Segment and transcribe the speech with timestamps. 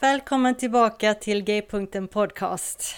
[0.00, 2.96] Välkommen tillbaka till G-punkten Podcast.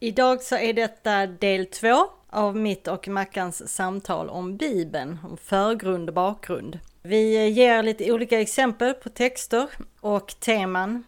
[0.00, 6.08] Idag så är detta del två av mitt och Mackans samtal om Bibeln, om förgrund
[6.08, 6.78] och bakgrund.
[7.02, 9.68] Vi ger lite olika exempel på texter
[10.00, 11.04] och teman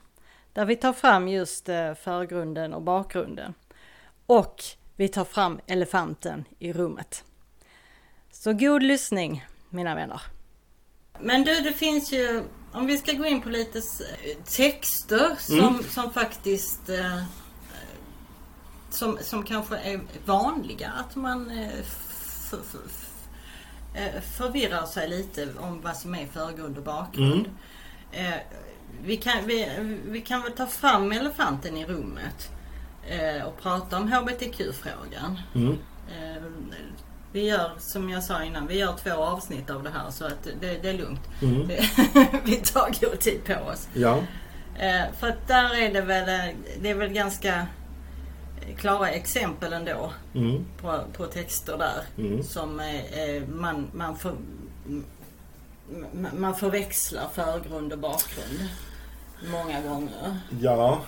[0.53, 3.55] där vi tar fram just eh, förgrunden och bakgrunden.
[4.27, 4.62] Och
[4.96, 7.25] vi tar fram elefanten i rummet.
[8.32, 10.23] Så god lyssning mina vänner.
[11.21, 13.83] Men du, det finns ju, om vi ska gå in på lite
[14.45, 15.83] texter som, mm.
[15.83, 17.23] som faktiskt eh,
[18.91, 21.79] som, som kanske är vanliga att man eh,
[23.95, 27.49] eh, förvirrar sig lite om vad som är förgrund och bakgrund.
[28.13, 28.33] Mm.
[28.33, 28.41] Eh,
[29.05, 29.69] vi, kan, vi,
[30.05, 32.51] vi kan väl ta fram elefanten i rummet
[33.09, 35.41] eh, och prata om HBTQ-frågan.
[35.55, 35.79] Mm.
[36.09, 36.43] Eh,
[37.32, 40.48] vi gör som jag sa innan, vi gör två avsnitt av det här så att
[40.60, 41.20] det, det är lugnt.
[41.42, 41.66] Mm.
[42.45, 43.88] vi tar god tid på oss.
[43.95, 44.18] Ja.
[44.79, 47.66] Eh, för att där är det väl, det är väl ganska
[48.76, 50.65] klara exempel ändå mm.
[50.80, 52.43] på, på texter där mm.
[52.43, 54.35] som eh, man, man, för,
[56.38, 58.68] man förväxlar förgrund och bakgrund
[59.52, 60.37] många gånger.
[60.60, 61.01] Ja.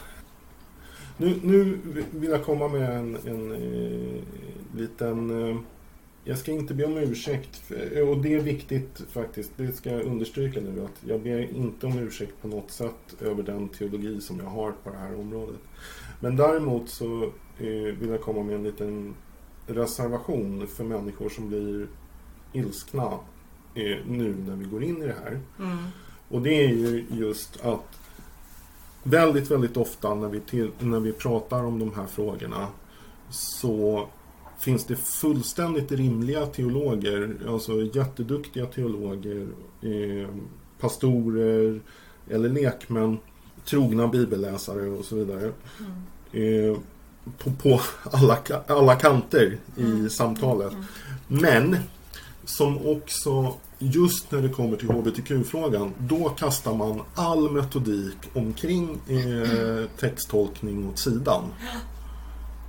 [1.16, 1.78] Nu, nu
[2.10, 4.22] vill jag komma med en, en, en eh,
[4.76, 5.56] liten eh,
[6.30, 7.72] jag ska inte be om ursäkt.
[8.08, 9.52] Och det är viktigt faktiskt.
[9.56, 10.84] Det ska jag understryka nu.
[10.84, 14.72] Att jag ber inte om ursäkt på något sätt över den teologi som jag har
[14.72, 15.60] på det här området.
[16.20, 17.22] Men däremot så
[17.58, 19.14] eh, vill jag komma med en liten
[19.66, 21.86] reservation för människor som blir
[22.52, 23.12] ilskna
[23.74, 25.40] eh, nu när vi går in i det här.
[25.58, 25.78] Mm.
[26.28, 28.00] Och det är ju just att
[29.02, 32.68] väldigt, väldigt ofta när vi, till, när vi pratar om de här frågorna
[33.30, 34.08] så
[34.60, 39.46] finns det fullständigt rimliga teologer, alltså jätteduktiga teologer,
[39.82, 40.28] eh,
[40.80, 41.80] pastorer
[42.30, 43.18] eller lekmän,
[43.64, 45.52] trogna bibelläsare och så vidare.
[45.78, 46.70] Mm.
[46.70, 46.76] Eh,
[47.38, 47.80] på, på
[48.10, 50.10] alla, alla kanter i mm.
[50.10, 50.72] samtalet.
[50.72, 50.84] Mm.
[51.28, 51.76] Men
[52.44, 59.88] som också just när det kommer till HBTQ-frågan, då kastar man all metodik omkring eh,
[59.98, 61.44] texttolkning åt sidan.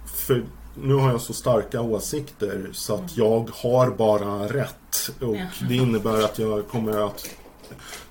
[0.06, 0.44] För
[0.76, 5.10] nu har jag så starka åsikter så att jag har bara rätt.
[5.22, 7.30] Och det innebär att jag kommer att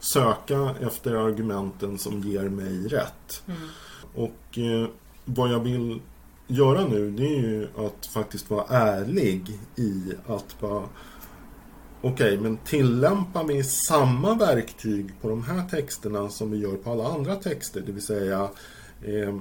[0.00, 3.42] söka efter argumenten som ger mig rätt.
[3.46, 3.60] Mm.
[4.14, 4.88] Och eh,
[5.24, 6.00] vad jag vill
[6.46, 10.84] göra nu det är ju att faktiskt vara ärlig i att bara
[12.02, 16.92] Okej, okay, men tillämpar vi samma verktyg på de här texterna som vi gör på
[16.92, 17.82] alla andra texter?
[17.86, 18.50] Det vill säga
[19.02, 19.36] eh,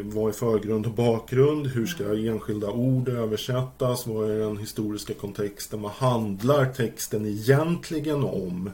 [0.00, 1.66] vad är förgrund och bakgrund?
[1.66, 4.06] Hur ska enskilda ord översättas?
[4.06, 5.82] Vad är den historiska kontexten?
[5.82, 8.70] Vad handlar texten egentligen om?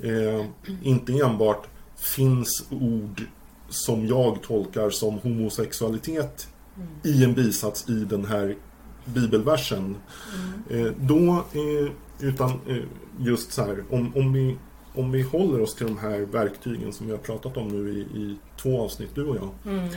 [0.00, 0.46] Eh,
[0.82, 1.66] inte enbart
[1.96, 3.22] finns ord
[3.68, 6.48] som jag tolkar som homosexualitet
[7.04, 8.56] i en bisats i den här
[9.04, 9.96] bibelversen.
[10.70, 12.84] Eh, då, eh, utan eh,
[13.18, 14.56] just så här, om, om, vi,
[14.94, 18.00] om vi håller oss till de här verktygen som vi har pratat om nu i,
[18.00, 19.74] i två avsnitt, du och jag.
[19.74, 19.88] Mm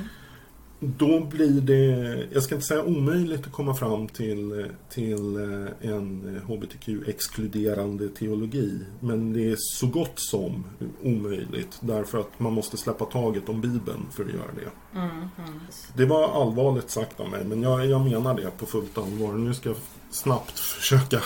[0.97, 6.41] då blir det, jag ska inte säga omöjligt att komma fram till, till eh, en
[6.47, 8.79] HBTQ-exkluderande teologi.
[8.99, 10.63] Men det är så gott som
[11.03, 14.99] omöjligt därför att man måste släppa taget om Bibeln för att göra det.
[14.99, 15.59] Mm, mm.
[15.97, 19.33] Det var allvarligt sagt av mig men jag, jag menar det på fullt allvar.
[19.33, 19.77] Nu ska jag
[20.09, 21.21] snabbt försöka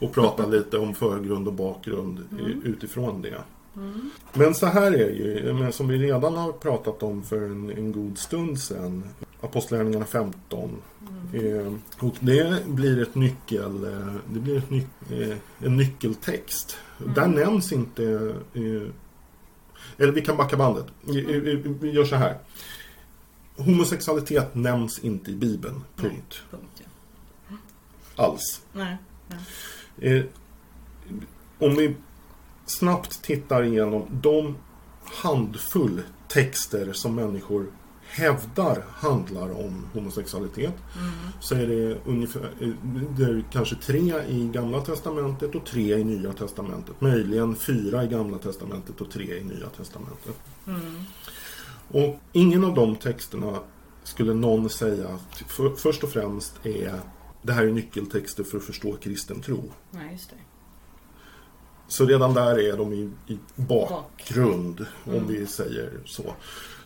[0.00, 2.62] att prata lite om förgrund och bakgrund mm.
[2.64, 3.40] utifrån det.
[3.76, 4.10] Mm.
[4.32, 8.18] Men så här är ju, som vi redan har pratat om för en, en god
[8.18, 9.04] stund sedan.
[9.40, 10.82] Apostlagärningarna 15.
[11.32, 11.58] Mm.
[11.58, 16.76] Eh, och det blir ett nyckel, eh, det blir ett ny, eh, en nyckeltext.
[17.00, 17.14] Mm.
[17.14, 18.88] Där nämns inte, eh,
[19.96, 20.86] eller vi kan backa bandet.
[21.00, 22.38] Vi, gör så här.
[23.56, 26.42] Homosexualitet nämns inte i Bibeln, punkt.
[26.50, 26.82] Punkt
[27.48, 27.56] ja.
[28.24, 28.62] Alls.
[28.72, 28.96] Nej,
[29.28, 29.38] nej.
[29.98, 30.24] Eh,
[31.58, 31.94] om vi
[32.70, 34.56] snabbt tittar igenom de
[35.04, 37.66] handfull texter som människor
[38.06, 41.12] hävdar handlar om homosexualitet mm.
[41.40, 42.50] så är det ungefär
[43.16, 47.00] det är kanske tre i Gamla Testamentet och tre i Nya Testamentet.
[47.00, 50.36] Möjligen fyra i Gamla Testamentet och tre i Nya Testamentet.
[50.66, 51.04] Mm.
[51.88, 53.58] Och ingen av de texterna
[54.04, 57.00] skulle någon säga att för, först och främst är
[57.42, 59.72] det här är nyckeltexter för att förstå kristen tro.
[59.90, 60.36] Nej, just det.
[61.90, 65.18] Så redan där är de i, i bakgrund, mm.
[65.18, 66.34] om vi säger så.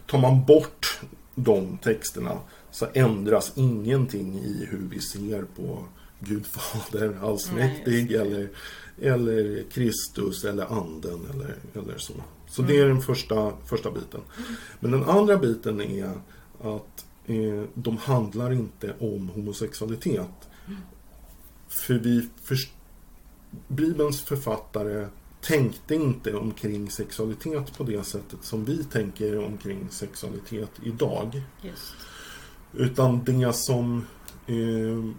[0.07, 1.01] Tar man bort
[1.35, 2.39] de texterna
[2.71, 5.85] så ändras ingenting i hur vi ser på
[6.21, 8.49] Gud Fader allsmäktig Nej, eller,
[9.01, 12.13] eller Kristus eller anden eller, eller så.
[12.49, 14.21] Så det är den första, första biten.
[14.81, 16.11] Men den andra biten är
[16.61, 20.49] att eh, de handlar inte om homosexualitet.
[21.69, 22.57] För vi för,
[23.69, 25.09] Bibelns författare
[25.41, 31.43] tänkte inte omkring sexualitet på det sättet som vi tänker omkring sexualitet idag.
[31.63, 31.95] Just.
[32.73, 34.07] Utan det som,
[34.47, 35.15] eh,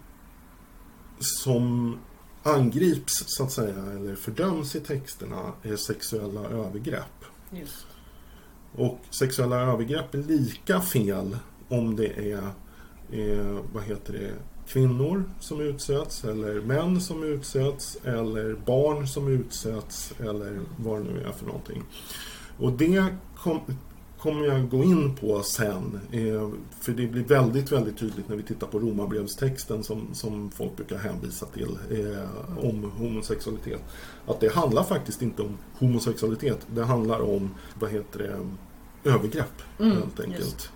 [1.18, 1.96] som
[2.42, 7.24] angrips så att säga eller fördöms i texterna är sexuella övergrepp.
[7.50, 7.86] Just.
[8.72, 11.36] Och sexuella övergrepp är lika fel
[11.68, 12.50] om det är
[13.10, 14.32] eh, vad heter det,
[14.68, 21.22] kvinnor som utsätts eller män som utsätts eller barn som utsätts eller vad det nu
[21.22, 21.82] är för någonting.
[22.58, 23.04] Och det
[23.36, 23.60] kom,
[24.18, 26.00] kommer jag gå in på sen.
[26.12, 30.76] Eh, för det blir väldigt, väldigt tydligt när vi tittar på romarbrevstexten som, som folk
[30.76, 33.80] brukar hänvisa till eh, om homosexualitet.
[34.26, 36.66] Att det handlar faktiskt inte om homosexualitet.
[36.74, 40.70] Det handlar om, vad heter det, övergrepp Mm, helt enkelt.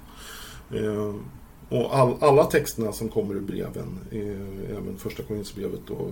[0.70, 1.14] Eh,
[1.70, 6.10] och all, alla texterna som kommer ur breven, eh, även första Korinthierbrevet och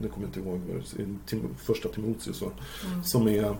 [0.00, 2.48] nu kommer jag inte ihåg, vad det Tim, första Timoteus va?
[3.04, 3.56] som är,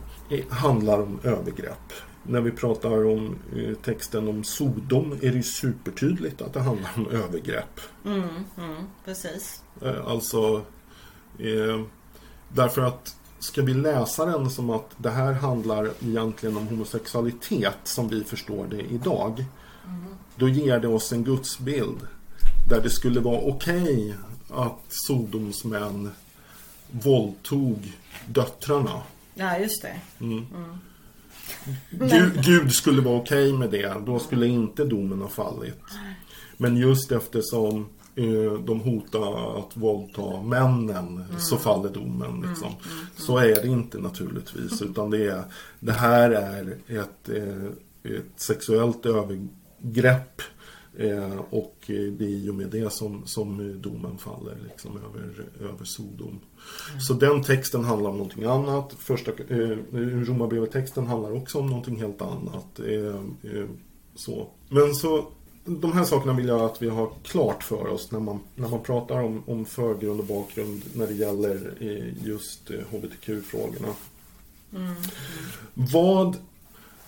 [0.49, 1.93] handlar om övergrepp.
[2.23, 6.91] När vi pratar om eh, texten om Sodom är det ju supertydligt att det handlar
[6.97, 7.81] om övergrepp.
[8.05, 8.23] Mm,
[8.59, 9.63] mm, precis.
[9.83, 10.63] Eh, alltså,
[11.39, 11.81] eh,
[12.49, 18.09] därför att ska vi läsa den som att det här handlar egentligen om homosexualitet som
[18.09, 19.45] vi förstår det idag.
[20.43, 21.99] Då ger det oss en gudsbild
[22.69, 24.15] där det skulle vara okej
[24.51, 26.11] att Sodoms män
[26.91, 27.93] våldtog
[28.27, 29.03] döttrarna.
[29.35, 30.01] Ja, just det.
[31.91, 33.97] Gud, Gud skulle vara okej med det.
[34.07, 35.83] Då skulle inte domen ha fallit.
[36.57, 42.45] Men just eftersom eh, de hotar att våldta männen så faller domen.
[42.49, 42.73] Liksom.
[43.17, 44.83] Så är det inte naturligtvis.
[44.83, 45.45] Utan det, är,
[45.81, 49.51] det här är ett, eh, ett sexuellt övergrepp.
[50.99, 55.85] Eh, och det är i och med det som, som domen faller liksom, över, över
[55.85, 56.41] Sodom.
[57.01, 58.95] Så den texten handlar om någonting annat.
[58.99, 62.81] Första eh, Romarbrevet-texten handlar också om någonting helt annat.
[62.81, 63.69] Eh, eh,
[64.15, 64.49] så.
[64.69, 65.27] Men så
[65.65, 68.83] de här sakerna vill jag att vi har klart för oss när man, när man
[68.83, 73.89] pratar om, om förgrund och bakgrund när det gäller eh, just eh, HBTQ-frågorna.
[75.75, 76.37] Vad,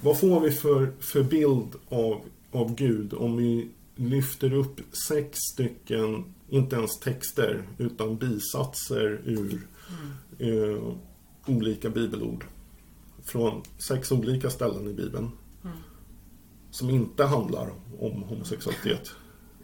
[0.00, 2.20] vad får vi för, för bild av,
[2.55, 9.61] av Gud om vi lyfter upp sex stycken, inte ens texter, utan bisatser ur
[10.39, 10.83] eh,
[11.47, 12.45] olika bibelord.
[13.25, 15.31] Från sex olika ställen i Bibeln.
[16.71, 19.11] Som inte handlar om homosexualitet.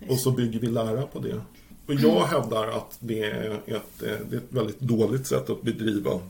[0.09, 1.41] Och så bygger vi lära på det.
[1.87, 5.63] Och jag hävdar att det är ett, eh, det är ett väldigt dåligt sätt att
[5.63, 6.21] bedriva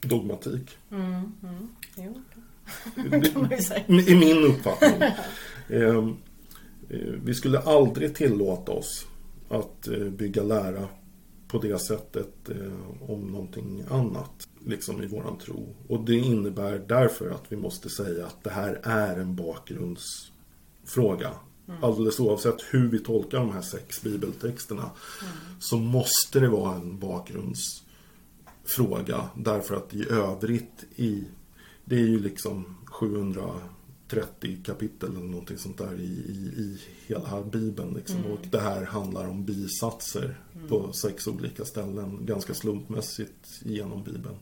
[0.00, 0.70] dogmatik.
[1.96, 2.22] Jo,
[3.10, 3.84] Det- kan man ju säga.
[3.88, 5.10] I min uppfattning.
[5.68, 6.08] Eh,
[6.88, 9.06] eh, Vi skulle aldrig tillåta oss
[9.48, 10.88] att eh, bygga lära
[11.48, 14.48] på det sättet eh, om någonting annat.
[14.66, 15.74] Liksom i våran tro.
[15.88, 21.30] Och det innebär därför att vi måste säga att det här är en bakgrundsfråga.
[21.82, 24.90] Alldeles oavsett hur vi tolkar de här sex bibeltexterna.
[25.60, 29.30] Så måste det vara en bakgrundsfråga.
[29.36, 31.24] Därför att i övrigt i
[31.84, 32.76] det är ju liksom
[34.08, 37.94] 730 kapitel eller någonting sånt där i, i, i hela Bibeln.
[37.94, 38.26] Liksom.
[38.26, 42.26] Och det här handlar om bisatser på sex olika ställen.
[42.26, 44.36] Ganska slumpmässigt genom Bibeln.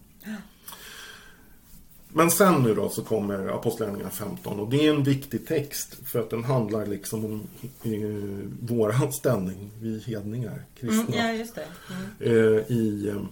[2.16, 6.18] Men sen nu då så kommer Apostlagärningarna 15 och det är en viktig text för
[6.18, 7.48] att den handlar liksom om
[7.82, 11.02] eh, våran ställning, vi hedningar, kristna.
[11.02, 11.66] Mm, ja, just det.
[11.90, 12.56] Mm.
[12.56, 13.22] Eh, i, eh,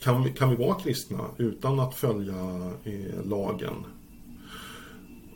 [0.00, 3.84] kan, vi, kan vi vara kristna utan att följa eh, lagen?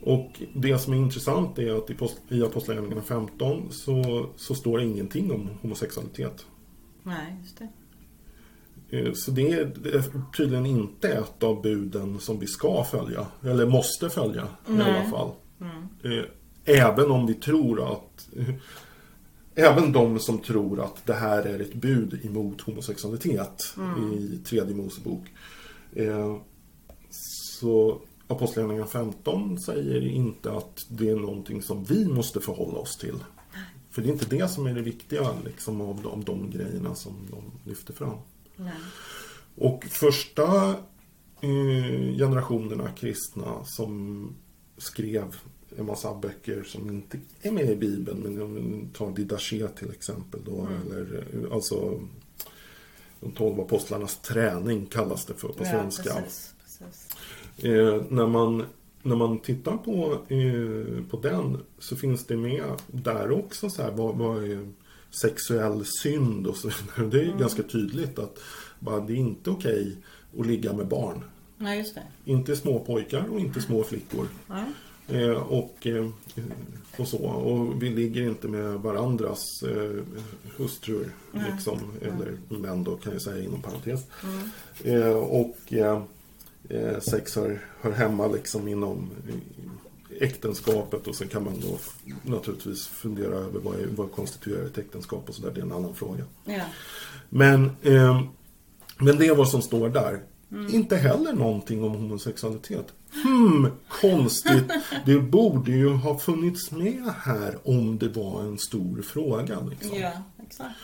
[0.05, 4.77] Och det som är intressant är att i, post, i Apostlagärningarna 15 så, så står
[4.77, 6.45] det ingenting om homosexualitet.
[7.03, 7.67] Nej, just det.
[8.97, 9.71] Eh, Så det är,
[10.37, 14.99] tydligen inte ett av buden som vi ska följa, eller måste följa i Nej.
[14.99, 15.31] alla fall.
[16.03, 16.25] Eh,
[16.65, 18.29] Även om vi tror att
[19.55, 23.63] Även de som tror att det här är ett bud emot homosexualitet
[24.21, 25.21] i tredje Mosebok.
[25.95, 26.37] Eh,
[27.09, 28.01] Så
[28.35, 33.15] Apostlagärningarna 15 säger inte att det är någonting som vi måste förhålla oss till.
[33.89, 36.95] För det är inte det som är det viktiga liksom, av, de, av de grejerna
[36.95, 38.17] som de lyfter fram.
[38.55, 38.73] Nej.
[39.55, 40.69] Och första
[41.41, 44.27] eh, generationerna kristna som
[44.77, 45.35] skrev
[45.77, 49.91] en massa böcker som inte är med i Bibeln, men om vi tar Didache till
[49.91, 51.99] exempel då, eller eh, alltså
[53.19, 56.03] de tolv apostlarnas träning kallas det för på Ja, svenska.
[56.13, 57.07] precis, precis.
[57.57, 58.63] Eh, när, man,
[59.01, 63.91] när man tittar på, eh, på den så finns det med där också så här,
[63.91, 64.71] vad, vad är
[65.09, 67.11] sexuell synd och så vidare.
[67.11, 68.39] Det är ju ganska tydligt att
[68.79, 69.97] bara, det är inte okej
[70.39, 71.23] att ligga med barn.
[71.57, 72.03] Nej, just det.
[72.25, 74.27] Inte små pojkar och inte små flickor.
[74.47, 74.65] Ja.
[75.07, 76.09] Eh, och, eh,
[76.97, 77.17] och så.
[77.17, 80.03] Och vi ligger inte med varandras eh,
[80.57, 81.11] hustrur.
[81.51, 84.01] Liksom, eller män då kan jag säga inom parentes.
[84.83, 85.57] Eh, och
[86.73, 89.09] eh, sex hör, hör hemma liksom inom
[90.19, 91.77] äktenskapet och sen kan man då
[92.31, 95.51] naturligtvis fundera över vad, är, vad konstituerar ett äktenskap och sådär.
[95.51, 96.23] Det är en annan fråga.
[96.45, 96.61] Ja.
[97.29, 98.21] Men, eh,
[98.97, 100.21] men det är vad som står där.
[100.69, 102.85] Inte heller någonting om homosexualitet.
[103.23, 104.71] Hmm, konstigt.
[105.05, 109.59] Det borde ju ha funnits med här om det var en stor fråga.
[109.59, 109.99] Liksom.
[109.99, 110.11] ja,
[110.47, 110.75] exakt.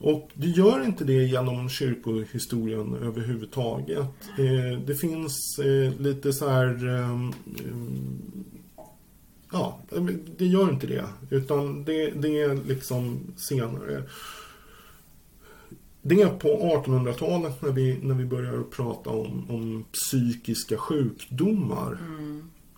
[0.00, 3.98] Och det gör inte det genom kyrkohistorien överhuvudtaget.
[4.38, 6.88] Eh, det finns eh, lite så här...
[6.88, 7.32] ehm,
[9.52, 9.80] ja,
[10.38, 11.04] det gör inte det.
[11.30, 14.02] Utan det, det är liksom senare.
[16.02, 21.98] Det är på 1800-talet när vi, när vi börjar prata om, om psykiska sjukdomar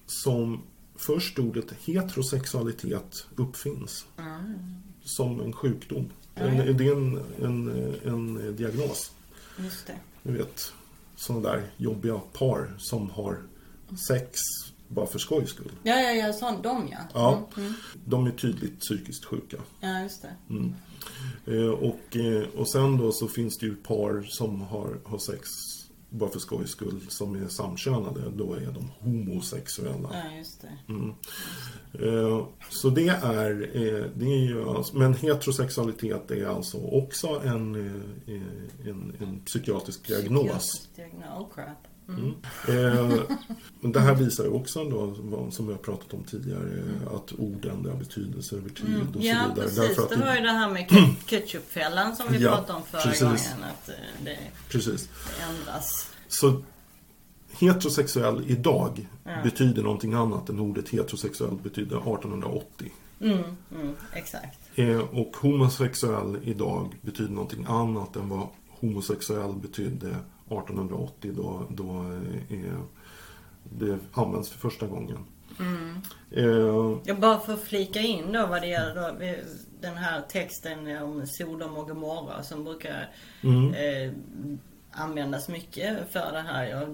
[0.07, 0.63] som
[0.97, 4.07] först ordet heterosexualitet uppfinns
[5.05, 6.09] som en sjukdom.
[6.35, 9.13] En, det är en, en, en diagnos.
[9.59, 9.97] Just det.
[10.23, 10.73] Ni vet,
[11.17, 13.39] sådana där jobbiga par som har
[14.09, 14.39] sex
[14.89, 15.73] bara för skojs skull.
[15.83, 16.99] Ja, ja, ja, sån, de ja.
[17.15, 17.49] Ja,
[18.05, 19.57] de är tydligt psykiskt sjuka.
[19.81, 20.37] Ja, just det.
[20.51, 20.75] Mm.
[21.47, 25.49] Eh, och, eh, och sen då så finns det ju par som har, har sex
[26.13, 28.21] bara för skojs skull som är samkönade.
[28.37, 30.11] Då är de homosexuella.
[30.13, 30.93] Ja, just det.
[30.93, 31.09] Mm.
[31.93, 37.75] Eh, Så det är, eh, det är ju, alltså- men heterosexualitet är alltså också en,
[37.75, 40.43] eh, eh, en, en psykiatrisk diagnos.
[40.47, 41.39] Psykiatrisk diagnos.
[41.41, 41.79] Oh, crap.
[42.19, 42.35] Mm.
[42.69, 43.21] Eh,
[43.81, 45.15] Men det här visar ju också då,
[45.51, 46.83] som vi har pratat om tidigare,
[47.15, 49.23] att ord ändrar betydelse över tid och så Mm.
[49.23, 49.55] Ja, vidare.
[49.55, 49.77] precis.
[49.79, 52.85] Därför att Det var ju det här med ke- ketchupfällan som vi Ja, pratade om
[52.91, 53.21] förra precis.
[53.23, 53.65] gången.
[53.73, 54.39] Att eh, det
[54.69, 55.09] Precis.
[55.51, 56.11] ändras.
[56.29, 56.63] Så
[57.59, 59.31] heterosexuell idag Ja.
[59.45, 62.93] betyder någonting annat än ordet heterosexuell betyder 1880.
[63.21, 63.39] Mm,
[63.75, 64.59] mm, exakt.
[64.75, 68.47] Eh, Och homosexuell idag betyder någonting annat än vad
[68.81, 70.17] homosexuell betydde
[70.59, 71.85] 1880 då, då
[72.51, 72.81] eh,
[73.65, 75.19] det används för första gången.
[76.31, 79.43] Eh, Jag bara för att flika in då vad det gäller då, vi-
[79.81, 83.11] den här texten om Sodom och Gomorra som brukar
[83.43, 84.13] mm, eh,
[84.91, 86.65] användas mycket för det här.
[86.67, 86.87] Ja,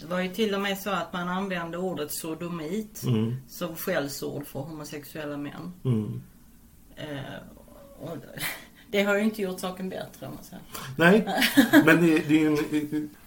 [0.00, 4.46] det var ju till och med så att man använde ordet sodomit mm, som skällsord
[4.46, 5.72] för homosexuella män.
[5.84, 6.22] mm.
[6.96, 7.34] Eh,
[8.00, 8.16] och
[8.90, 10.62] det har ju inte gjort saken bättre om man säger.
[10.96, 11.26] Nej,
[11.86, 12.58] men det, det, en,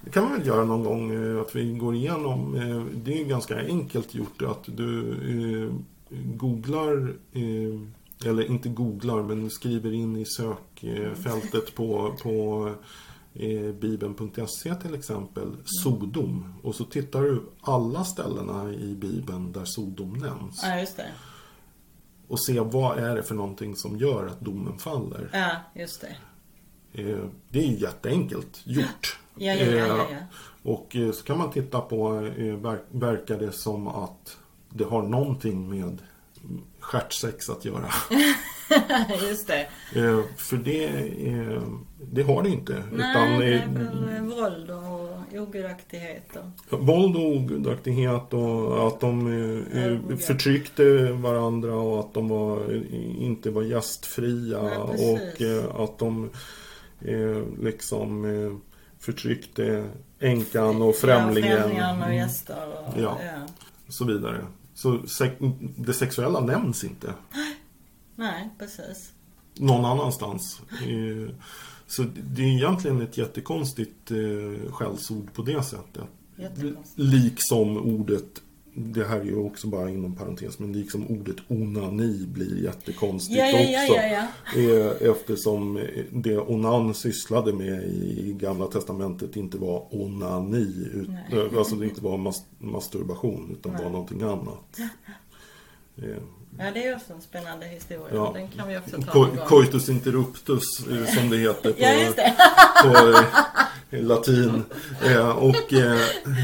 [0.01, 2.55] det kan man väl göra någon gång eh, att vi går igenom.
[2.55, 5.74] eh, Det är ganska enkelt gjort att du eh,
[6.25, 7.13] googlar,
[8.25, 12.70] eller inte googlar, men skriver in i sökfältet på, på
[13.82, 16.53] bibeln.se till exempel, Sodom.
[16.63, 20.60] Och så tittar du alla ställena i Bibeln där Sodom nämns.
[20.63, 21.05] Ja, just det.
[22.34, 25.30] Och se vad är det för någonting som gör att domen faller.
[25.34, 26.16] Ja, just det.
[27.02, 27.18] Eh,
[27.50, 29.20] Det är jätteenkelt gjort.
[29.36, 30.16] Ja, ja, ja, ja, ja.
[30.18, 30.24] Eh,
[30.63, 34.38] Och eh, så kan man titta på, ver- verkar det som att
[34.70, 35.98] det har någonting med
[36.80, 37.90] stjärtsex att göra.
[39.30, 39.68] just det.
[39.96, 40.86] Eh, För det,
[41.28, 41.62] eh,
[42.12, 42.84] det har det inte.
[42.92, 46.30] Nej, det är väl våld och ogudaktighet
[46.70, 46.80] och...
[46.80, 49.28] Våld och ogudaktighet och att de
[49.74, 55.66] eh, förtryckte varandra och att de var, eh, inte var gästfria precis.
[55.74, 56.30] och att de
[57.62, 58.26] liksom
[59.00, 63.02] förtryckte änkan och främlingen Ja, främlingar och gäster och...
[63.02, 63.18] Ja.
[63.26, 63.48] ja.
[63.88, 64.46] och så vidare.
[64.75, 65.36] Så sex-
[65.77, 67.13] det sexuella nämns inte
[68.15, 69.12] Nej, precis.
[69.60, 70.62] någon annanstans.
[70.72, 71.36] Eh,
[71.88, 72.03] Så
[72.34, 76.03] det är egentligen ett jättekonstigt eh, skällsord på det sättet.
[76.38, 77.00] Jättekonstigt.
[77.00, 78.42] Liksom ordet,
[78.75, 83.46] det här är ju också bara inom parentes, men liksom ordet onani blir jättekonstigt Ja,
[83.48, 83.96] ja, också.
[83.96, 84.27] ja.
[84.62, 90.89] Eh, Eftersom eh, det onan sysslade med i Gamla Testamentet inte var onani.
[90.94, 91.39] ut- Nej.
[91.51, 93.84] eh, Alltså det inte var mas- masturbation utan Nej.
[93.84, 94.77] var någonting annat.
[96.58, 98.14] Ja, det är också en spännande historia.
[98.14, 98.32] Ja.
[98.36, 99.38] Den kan vi också ta gång.
[99.48, 102.34] Coitus interruptus eh, som det heter på, Ja, det.
[102.84, 104.64] på eh, latin.
[105.06, 106.00] Eh, Och eh,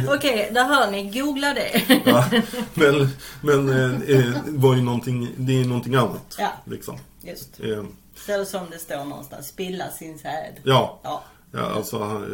[0.09, 1.03] Okej, där hör ni.
[1.19, 2.01] Googla det.
[2.05, 2.29] Ja,
[2.73, 3.07] men
[3.41, 6.35] men eh, eh, var ju någonting, det är någonting annat.
[6.39, 6.51] Ja.
[6.65, 6.97] Liksom.
[7.21, 7.59] Just.
[7.59, 7.83] Eh,
[8.15, 9.47] Så som det står någonstans.
[9.47, 10.53] Spilla sin säd.
[10.63, 11.23] ja, Ja.
[11.51, 12.25] ja, alltså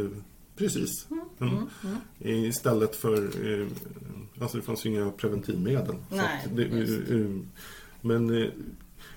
[0.57, 1.07] precis.
[1.41, 1.69] Mm.
[2.19, 3.29] Istället för,
[4.39, 5.95] alltså det fanns ju inga preventivmedel.
[6.09, 7.29] Nej, det, eh,
[8.01, 8.49] men eh,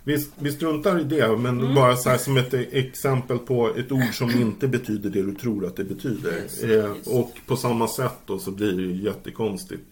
[0.04, 1.74] vi, vi struntar i det, men Mm.
[1.74, 5.76] bara så som ett exempel på ett ord som inte betyder det du tror att
[5.76, 6.42] det betyder.
[6.42, 7.06] Just, Eh, just.
[7.06, 9.82] och på samma sätt då så blir det ju jättekonstigt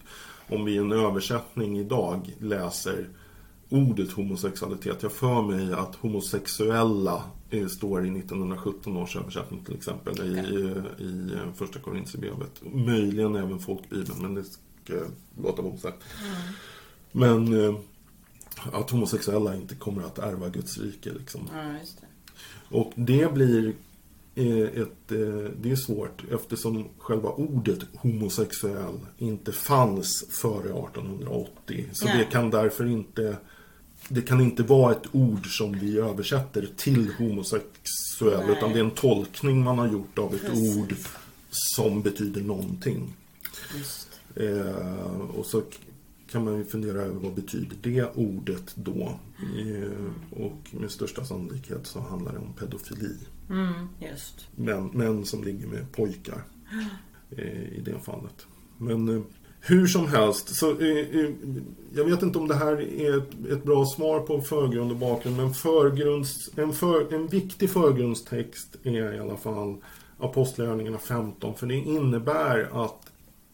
[0.49, 3.07] om vi i en översättning idag läser
[3.69, 5.03] ordet homosexualitet.
[5.03, 10.73] Jag för mig att homosexuella eh, står i 1917 års översättning till exempel i, i,
[11.05, 12.61] i eh, första Korinthierbrevet.
[12.73, 14.43] Möjligen även folkbibeln, men det
[14.87, 15.11] ska jag
[15.43, 16.03] låta vara osagt.
[17.11, 17.75] Men eh,
[18.71, 21.49] att homosexuella inte kommer att ärva Guds rike liksom.
[21.53, 22.07] Ja, det.
[22.77, 23.73] Och det blir
[24.35, 31.85] eh, ett, eh, det är svårt eftersom själva ordet homosexuell inte fanns före 1880.
[31.93, 32.17] Så Nej.
[32.17, 33.37] det kan därför inte
[34.09, 38.57] det kan inte vara ett ord som vi översätter till homosexuell Nej.
[38.57, 40.77] utan det är en tolkning man har gjort av ett Precis.
[40.77, 40.95] ord
[41.49, 43.13] som betyder någonting.
[43.77, 44.06] Just.
[44.39, 45.61] Eh, och så
[46.31, 49.19] kan man ju fundera över vad betyder det ordet då?
[49.59, 53.17] Eh, och med största sannolikhet så handlar det om pedofili.
[53.49, 54.47] Mm, just.
[54.55, 56.43] Män, män som ligger med pojkar
[57.29, 58.47] eh, i det fallet.
[58.77, 59.21] Men eh,
[59.59, 61.29] hur som helst, så, eh, eh,
[61.95, 65.37] jag vet inte om det här är ett, ett bra svar på förgrund och bakgrund,
[65.37, 69.75] men förgrunds, en, för, en viktig förgrundstext är i alla fall
[70.19, 73.06] Apostlagärningarna 15, för det innebär att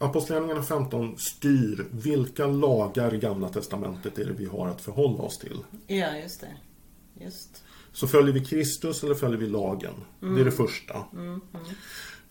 [0.04, 5.38] Apostlagärningarna 15 styr vilka lagar i Gamla Testamentet är det vi har att förhålla oss
[5.38, 5.58] till.
[5.88, 6.56] Ja, just det.
[7.26, 7.64] Just.
[7.92, 9.94] Så följer vi Kristus eller följer vi lagen?
[10.20, 10.96] Det är det första.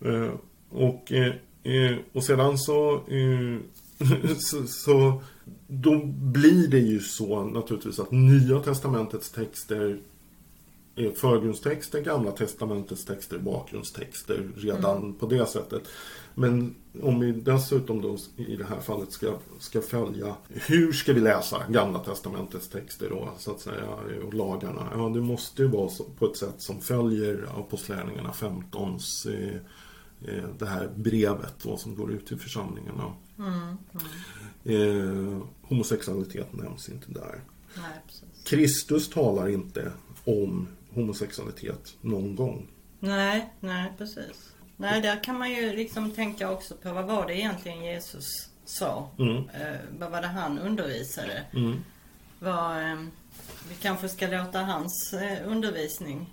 [0.01, 0.33] Eh,
[0.71, 3.59] och, eh, eh, och sedan så, eh,
[4.39, 5.23] så, så
[5.67, 10.01] då blir det ju så naturligtvis att Nya Testamentets texter
[10.95, 15.83] förgrundstexter, Gamla Testamentets texter bakgrundstexter redan på det sättet.
[16.35, 21.21] Men om vi dessutom då i det här fallet ska, ska följa, hur ska vi
[21.21, 23.89] läsa Gamla Testamentets texter då, så att säga,
[24.27, 24.89] och lagarna?
[24.95, 29.55] Ja, det måste ju vara så, på ett sätt som följer Apostlagärningarna 15s eh,
[30.35, 33.13] eh, det här brevet då, som går ut till församlingarna.
[34.65, 37.41] Eh, homosexualitet nämns inte där.
[37.77, 38.23] Nej.
[38.45, 39.93] Kristus talar inte
[40.25, 42.67] om homosexualitet någon gång.
[43.01, 44.53] Nej, nej, precis.
[44.77, 48.25] Nej, där kan man ju liksom tänka också på vad var det egentligen Jesus
[48.65, 49.09] sa?
[49.19, 49.37] Mm.
[49.37, 51.43] Eh, vad var det han undervisade?
[51.55, 51.77] Mm.
[52.39, 52.97] Vad, eh,
[53.69, 56.27] vi kanske ska låta hans eh, undervisning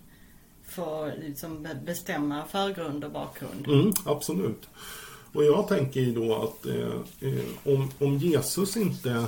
[0.67, 3.67] få liksom be- bestämma förgrund och bakgrund.
[3.67, 4.69] Mm, absolut.
[5.33, 9.25] Och jag tänker ju då att eh, eh, om, om Jesus inte...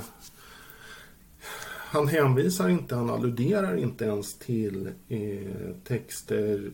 [1.92, 6.70] Han hänvisar inte, han alluderar inte ens till eh, texter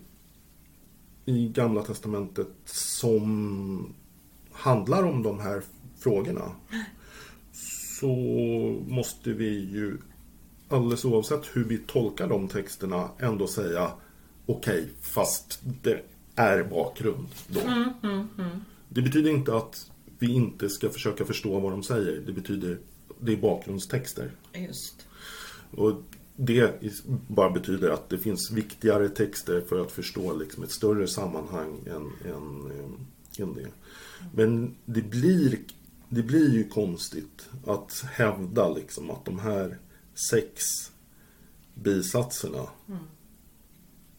[1.24, 3.94] i Gamla Testamentet som
[4.52, 5.62] handlar om de här
[5.98, 6.52] frågorna.
[8.00, 8.16] Så
[8.88, 9.98] måste vi ju
[10.68, 13.90] alldeles oavsett hur vi tolkar de texterna ändå säga
[14.46, 16.02] okej, fast det
[16.34, 17.60] är bakgrund då.
[18.88, 22.20] Det betyder inte att vi inte ska försöka förstå vad de säger.
[22.26, 22.78] Det betyder
[23.20, 24.30] det är bakgrundstexter.
[24.54, 25.07] Just.
[25.70, 26.02] Och
[26.36, 26.92] det
[27.28, 32.32] bara betyder att det finns viktigare texter för att förstå liksom ett större sammanhang än,
[32.32, 33.68] än, eh, än det.
[34.34, 35.58] Men det blir,
[36.08, 39.78] det blir ju konstigt att hävda liksom att de här
[40.14, 40.64] sex
[41.74, 42.66] bisatserna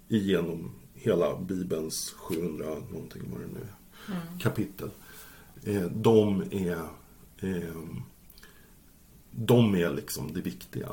[0.08, 4.90] genom hela Bibelns 700 någonting vad det nu är, kapitel.
[5.64, 6.82] Eh, de är
[7.38, 7.76] eh,
[9.46, 10.90] de är liksom det viktiga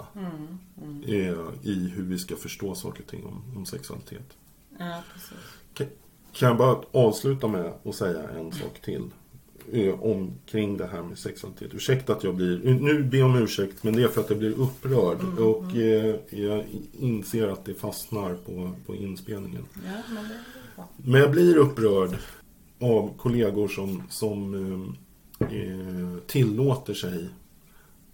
[1.06, 4.36] eh, i hur vi ska förstå saker och ting om, om sexualitet.
[4.78, 5.02] Ja.
[5.74, 5.86] Kan,
[6.32, 9.02] kan jag bara avsluta med att säga en sak till
[9.72, 11.74] eh, omkring det här med sexualitet.
[11.74, 14.38] Ursäkta att jag blir, nu ber jag om ursäkt, men det är för att jag
[14.38, 19.64] blir upprörd och eh, jag inser att det fastnar på, på inspelningen.
[19.74, 20.26] Ja, men.
[20.96, 22.16] Men jag blir upprörd
[22.80, 24.54] av kollegor som, som
[25.40, 27.28] eh, tillåter sig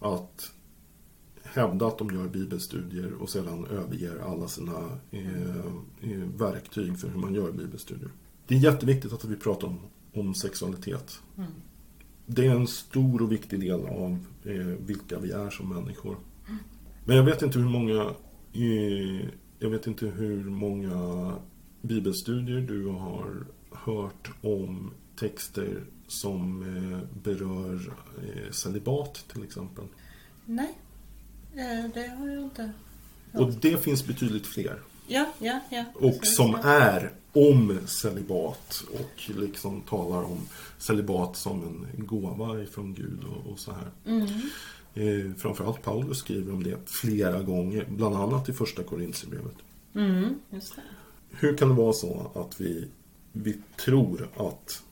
[0.03, 0.53] att
[1.43, 5.57] hävda att de gör bibelstudier och sedan överger alla sina eh,
[6.01, 8.11] eh, verktyg för hur man gör bibelstudier.
[8.47, 9.79] Det är jätteviktigt att vi pratar om,
[10.12, 11.21] om sexualitet.
[12.27, 16.17] Det är en stor och viktig del av eh, vilka vi är som människor.
[17.05, 18.03] Men jag vet inte hur många
[18.53, 21.33] eh, Jag vet inte hur många
[21.83, 29.85] bibelstudier du har hört om texter som eh, berör eh, celibat till exempel.
[30.46, 30.79] Nej,
[31.53, 32.72] eh, det har jag inte.
[33.33, 34.79] Och det finns betydligt fler.
[35.07, 35.85] Ja, ja, ja.
[35.94, 40.38] Och som är om celibat och liksom talar om
[40.79, 43.90] celibat som en gåva ifrån Gud och, och så här.
[44.07, 44.29] Mm.
[44.94, 49.57] Eh, framförallt Paulus skriver om det flera gånger, bland annat i första Korintierbrevet.
[49.94, 50.35] Mm.
[51.31, 52.88] Hur kan det vara så att vi,
[53.33, 54.83] vi tror att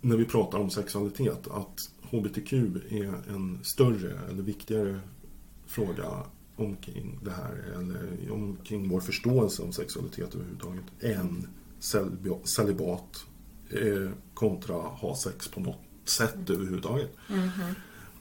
[0.00, 2.52] när vi pratar om sexualitet att HBTQ
[2.88, 5.00] är en större eller viktigare
[5.66, 6.06] fråga
[6.56, 11.48] omkring det här eller omkring vår förståelse om sexualitet överhuvudtaget än
[11.80, 13.26] celib- celibat
[13.70, 17.10] eh, kontra ha sex på något sätt överhuvudtaget.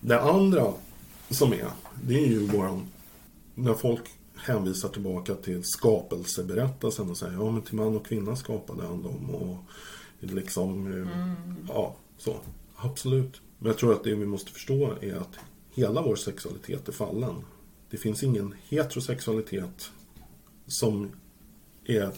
[0.01, 0.73] Det andra
[1.29, 1.67] som är,
[2.03, 2.87] det är ju våran,
[3.55, 4.01] när folk
[4.35, 9.29] hänvisar tillbaka till skapelseberättelsen och säger ja men till man och kvinna skapade han dem
[9.29, 9.57] och
[10.19, 11.33] liksom, eh,
[11.67, 12.35] ja så.
[12.75, 13.41] Absolut.
[13.59, 15.35] Men jag tror att det vi måste förstå är att
[15.73, 17.35] hela vår sexualitet är fallen.
[17.89, 19.91] Det finns ingen heterosexualitet
[20.67, 21.11] som
[21.85, 22.11] är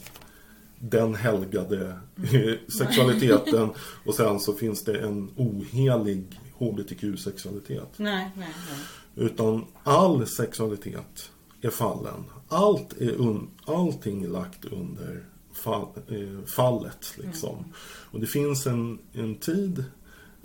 [0.80, 2.00] den helgade
[2.78, 3.70] sexualiteten
[4.06, 7.94] och sen så finns det en ohelig HBTQ-sexualitet.
[7.98, 9.26] Nej, nej, nej.
[9.26, 11.32] Utan all sexualitet
[11.62, 12.24] är fallen.
[12.48, 15.26] Allt är un, allting är lagt under
[15.58, 17.13] fall, eh, fallet.
[17.17, 17.65] Liksom.
[18.12, 19.84] Och det finns en, en tid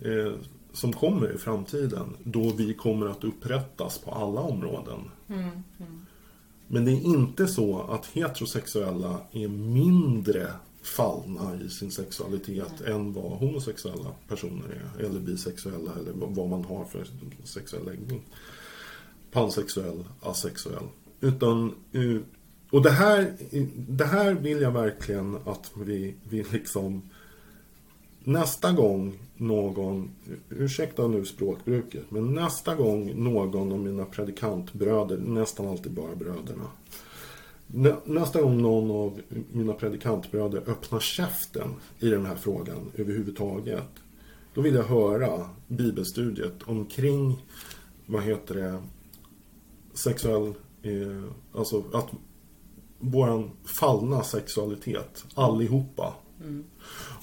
[0.02, 0.32] eh,
[0.72, 5.00] som kommer i framtiden då vi kommer att upprättas på alla områden.
[6.66, 10.48] Men det är inte så att heterosexuella är mindre
[10.82, 15.04] fallna i sin sexualitet än vad homosexuella personer är.
[15.04, 17.06] Eller bisexuella eller vad man har för
[17.44, 18.22] sexuell läggning.
[19.32, 20.84] Pansexuell, asexuell.
[21.20, 22.20] Utan, eh,
[22.72, 23.32] och det här,
[23.88, 27.02] det här vill jag verkligen att vi, vi liksom
[28.24, 30.10] Nästa gång någon,
[30.50, 36.64] ursäkta nu språkbruket, men nästa gång någon av mina predikantbröder, nästan alltid bara bröderna.
[37.66, 39.20] Nä, nästa gång någon av
[39.52, 43.88] mina predikantbröder öppnar käften i den här frågan överhuvudtaget.
[44.54, 47.44] Då vill jag höra bibelstudiet omkring,
[48.06, 48.82] vad heter det,
[49.94, 52.08] sexuell, eh, alltså att
[53.02, 56.14] våran fallna sexualitet, allihopa.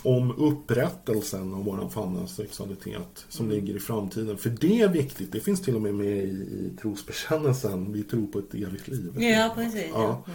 [0.04, 4.38] Om upprättelsen av våran fallna sexualitet som ligger i framtiden.
[4.38, 7.94] För det är viktigt, det finns till och med med i, i trosbekännelsen.
[7.94, 9.14] Vi tror på ett evigt liv.
[9.18, 9.88] Ja, precis.
[9.94, 10.24] Ja.
[10.28, 10.34] Ja.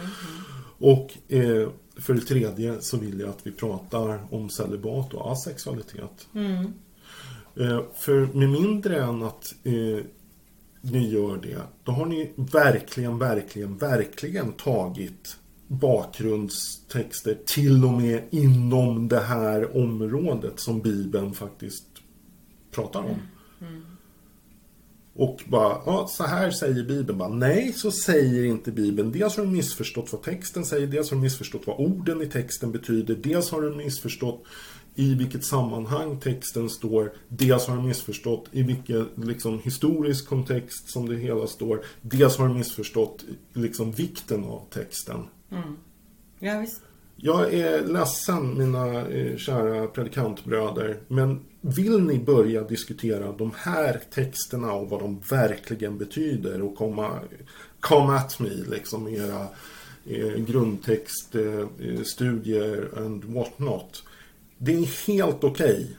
[0.77, 6.27] Och eh, för det tredje så vill jag att vi pratar om celibat och asexualitet.
[7.55, 10.05] Eh, för med mindre än att eh,
[10.91, 19.07] ni gör det, då har ni verkligen, verkligen, verkligen tagit bakgrundstexter till och med inom
[19.07, 21.85] det här området som Bibeln faktiskt
[22.71, 23.19] pratar om.
[25.17, 27.17] Och bara, ja, så här säger Bibeln.
[27.17, 29.11] Bara, Nej, så säger inte Bibeln.
[29.11, 32.71] Dels har du missförstått vad texten säger, dels har du missförstått vad orden i texten
[32.71, 34.43] betyder, dels har du missförstått
[34.95, 41.09] i vilket sammanhang texten står, dels har du missförstått i vilken liksom, historisk kontext som
[41.09, 45.23] det hela står, dels har du missförstått liksom, vikten av texten.
[46.39, 46.81] ja, visst.
[47.17, 54.73] Jag är ledsen mina eh, kära predikantbröder, men vill ni börja diskutera de här texterna
[54.73, 57.19] och vad de verkligen betyder och komma
[57.79, 59.47] come at me liksom med era
[60.05, 64.03] eh, grundtextstudier eh, and what not.
[64.57, 65.97] Det är helt okej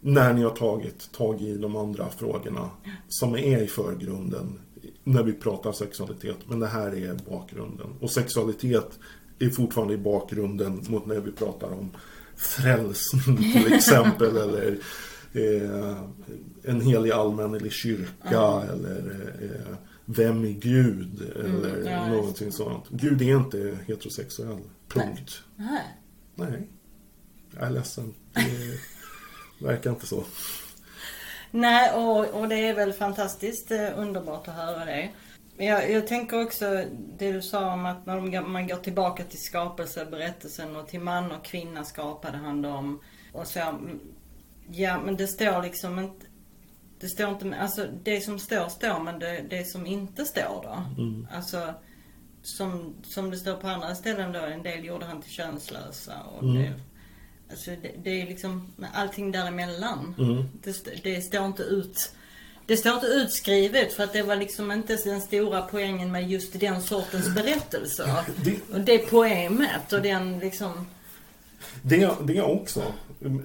[0.00, 2.70] när ni har tagit tag i de andra frågorna
[3.08, 4.58] som är i förgrunden
[5.04, 6.36] när vi pratar sexualitet.
[6.46, 7.86] Men det här är bakgrunden.
[8.00, 8.98] Och sexualitet
[9.38, 11.90] är fortfarande i bakgrunden mot när vi pratar om
[12.36, 14.36] frälsning till exempel.
[14.36, 14.78] eller
[15.32, 15.96] eh,
[16.62, 18.62] en helig allmännelig kyrka.
[18.72, 21.32] Eller eh, vem är Gud?
[21.36, 22.84] Eller ja, någonting sånt.
[22.88, 24.60] Gud är inte heterosexuell.
[24.88, 25.42] Punkt.
[25.56, 25.98] Nej.
[26.34, 26.68] Nej.
[27.54, 28.14] Jag är ledsen.
[28.34, 30.24] Det verkar inte så.
[31.50, 35.10] Nej, och, och det är väl fantastiskt eh, underbart att höra det.
[35.56, 36.84] Jag, jag tänker också
[37.18, 41.32] det du sa om att när de- man går tillbaka till skapelseberättelsen och till man
[41.32, 43.00] och kvinna skapade han dem.
[43.32, 44.00] Och så, mm,
[44.70, 46.26] ja men det står liksom inte,
[47.00, 50.84] det står inte, alltså det som står står men det, det som inte står då.
[51.36, 51.74] Alltså
[52.42, 56.44] som, som det står på andra ställen då, en del gjorde han till könslösa och
[56.54, 56.72] det,
[57.52, 60.14] Alltså det, det är liksom allting däremellan.
[60.64, 62.12] Det, st- det står inte ut
[62.66, 66.60] det står inte utskrivet för att det var liksom inte den stora poängen med just
[66.60, 68.06] den sortens berättelser.
[68.44, 70.86] Det- Och det poemet och den liksom...
[71.82, 72.82] Det, det också.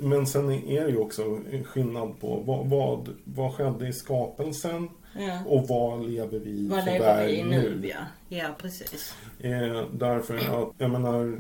[0.02, 4.90] Men sen är det ju också skillnad på vad, vad, vad skedde i skapelsen
[5.20, 5.40] Ja.
[5.46, 7.88] Och vad lever vi Vad lever vi i värld nu?
[7.90, 7.96] Ja,
[8.38, 9.14] ja precis.
[9.40, 11.40] Eh, därför att, jag menar,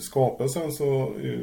[0.00, 1.40] skapelsen så eh,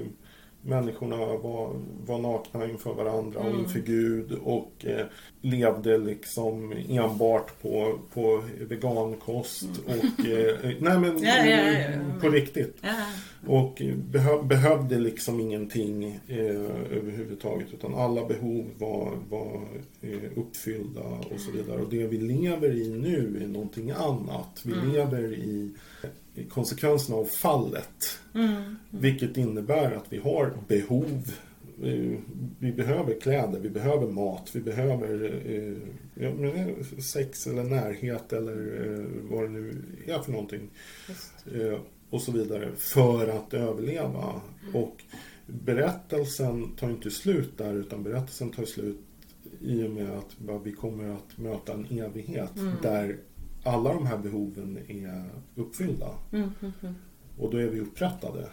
[0.61, 3.53] människorna var, var nakna inför varandra Mm.
[3.53, 5.05] och inför Gud och eh,
[5.41, 11.23] levde liksom enbart på, på vegankost och eh, nej men Mm.
[11.23, 12.77] Ja, ja, ja, på riktigt.
[13.47, 16.37] Och behö, behövde liksom ingenting eh,
[16.97, 19.61] överhuvudtaget utan alla behov var, var
[20.01, 21.01] eh, uppfyllda
[21.33, 21.81] och så vidare.
[21.81, 24.61] Och det vi lever i nu är någonting annat.
[24.65, 25.71] Vi lever i,
[26.28, 28.19] i konsekvenserna av fallet.
[28.35, 28.75] Mm.
[28.89, 31.31] Vilket innebär att vi har behov.
[31.83, 32.19] Eh,
[32.59, 39.05] Vi behöver kläder, vi behöver mat, vi behöver eh, är sex eller närhet eller eh,
[39.29, 40.69] vad det nu är för någonting
[41.55, 44.41] eh, och så vidare för att överleva.
[44.73, 45.03] Och
[45.47, 48.99] berättelsen tar inte slut där utan berättelsen tar slut
[49.61, 53.17] i och med att vi kommer att möta en evighet där
[53.63, 56.09] alla de här behoven är uppfyllda.
[56.31, 56.95] Mm, mm, mm.
[57.37, 58.49] Och då är vi upprättade.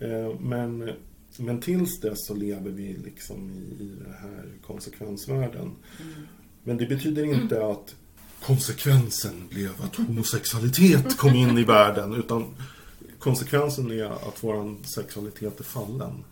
[0.00, 0.90] Eh, Men,
[1.38, 5.70] men tills dess så lever vi liksom i, i den här konsekvensvärlden.
[6.64, 7.94] Men det betyder inte att
[8.42, 12.14] konsekvensen blev att homosexualitet kom in i världen.
[12.14, 12.44] Utan
[13.18, 16.24] konsekvensen är att vår sexualitet är fallen.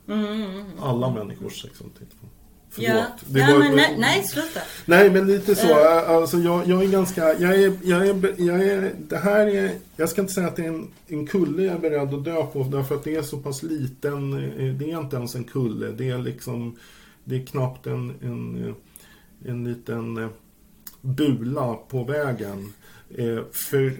[0.80, 2.34] Alla människors sexualitet är fallen.
[2.74, 2.88] Förlåt.
[2.88, 4.60] Ja, Det ja var- men nej, nej, sluta.
[4.86, 5.68] Nej, men lite så.
[5.70, 6.10] Eh.
[6.10, 7.34] Alltså, jag, jag är ganska...
[7.38, 9.70] Jag är, jag är, jag är, det här är...
[9.96, 12.46] Jag ska inte säga att det är en, en kulle jag är beredd att dö
[12.46, 12.62] på.
[12.62, 14.32] Därför att det är så pass liten.
[14.32, 15.86] eh, Det är inte ens en kulle.
[15.92, 16.76] Det är liksom...
[17.24, 20.28] Det är knappt en, en, eh, en liten
[21.00, 22.72] bula på vägen.
[23.52, 23.92] För.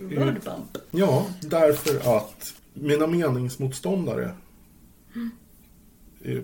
[0.91, 4.31] Ja, därför att mina meningsmotståndare eh,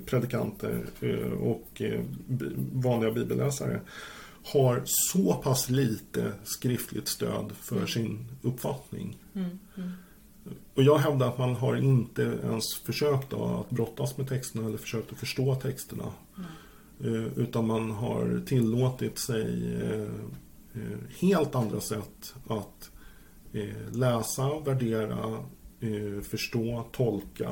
[0.06, 2.04] predikanter eh, och eh,
[2.72, 3.80] vanliga bibelläsare
[4.44, 9.18] har så pass lite skriftligt stöd för sin uppfattning.
[10.74, 15.12] Och jag hävdar att man har inte ens försökt att brottas med texterna eller försökt
[15.12, 16.12] att förstå texterna.
[17.04, 20.02] Eh, Utan man har tillåtit sig eh,
[20.82, 22.90] eh, helt andra sätt att
[23.52, 25.38] eh, läsa, värdera,
[25.80, 27.50] eh, förstå, tolka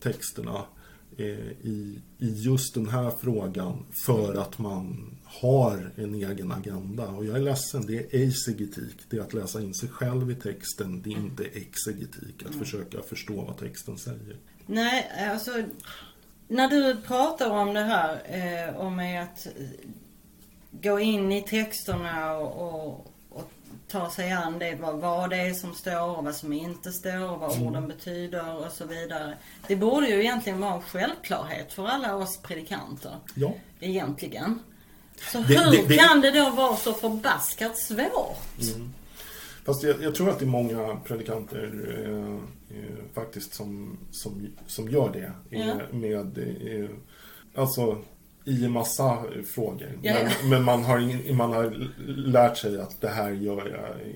[0.00, 0.64] texterna eh,
[1.18, 7.08] Eh, i, i just den här frågan för att man har en egen agenda.
[7.08, 8.96] Och jag är ledsen, det är exegetik.
[9.10, 11.02] Det är att läsa in sig själv i texten.
[11.02, 14.36] Det är inte exegetik, att försöka förstå vad texten säger.
[14.66, 15.50] Nej, alltså
[16.48, 19.46] när du pratar om det här eh, om att
[20.70, 23.13] gå in i texterna och, och,
[23.98, 27.30] ta sig an det, vad, vad det är som står och vad som inte står
[27.30, 29.34] och vad orden betyder och så vidare.
[29.66, 33.16] Det borde ju egentligen vara en självklarhet för alla oss predikanter.
[33.34, 34.58] Ja, Egentligen.
[35.32, 38.38] Så Det- hur det- det- kan det då vara så förbaskat svårt?
[39.64, 41.72] Fast jag, jag tror att det är många predikanter
[42.04, 45.56] eh, eh, faktiskt som, som, som gör det.
[45.56, 45.74] Eh, Ja.
[45.92, 46.90] Med, eh,
[47.62, 47.98] alltså
[48.44, 49.22] i massa
[49.54, 49.98] frågor.
[50.02, 50.28] Ja, ja.
[50.40, 54.14] Men, men man, har, in- man har lärt sig att det här gör jag.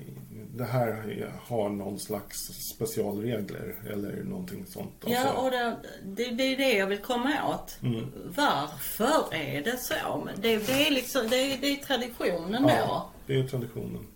[0.55, 2.37] Det här är- har någon slags
[2.75, 4.91] specialregler eller någonting sånt.
[5.05, 7.77] Ja, Alltså, och det, det, det är det jag vill komma åt.
[7.83, 8.05] Mm.
[8.35, 9.93] Varför är det så?
[10.41, 12.69] Det, det, är liksom, det, det är traditionen då.
[12.69, 14.07] Ja, det är traditionen.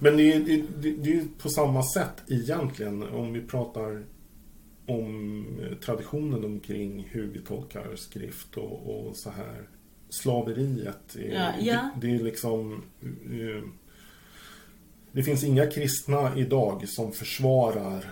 [0.00, 4.02] Men det är, det, det, det är på samma sätt egentligen om vi pratar
[4.86, 9.68] om eh, traditionen omkring hur vi tolkar skrift och, och så här.
[10.08, 11.90] Slaveriet, är, Ja, ja.
[12.00, 12.82] Det, det är liksom...
[13.02, 13.64] eh,
[15.12, 18.04] Det finns inga kristna idag som försvarar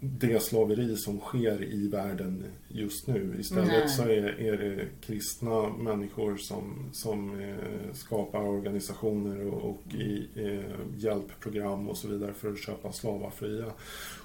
[0.00, 3.36] det slaveri som sker i världen just nu.
[3.40, 3.88] Istället Nej.
[3.88, 10.74] så är, är det kristna människor som, som eh, skapar organisationer och, och i, eh,
[10.96, 13.72] hjälpprogram och så vidare för att köpa slavar fria.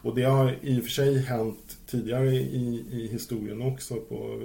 [0.01, 4.41] Och det har i och för sig hänt tidigare i, i historien också på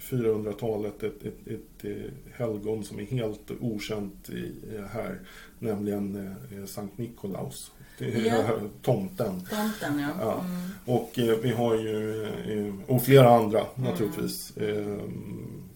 [0.00, 5.18] 400-talet ett, ett, ett eh, helgon som är helt okänt i, eh, här,
[5.58, 7.72] nämligen eh, Sankt Nikolaus.
[8.00, 8.44] Ja.
[8.82, 9.40] tomten.
[9.50, 10.10] Tomten ja.
[10.20, 10.44] Ja.
[10.44, 10.70] Mm.
[10.84, 14.98] Och eh, vi har ju, eh, och flera andra naturligtvis, eh,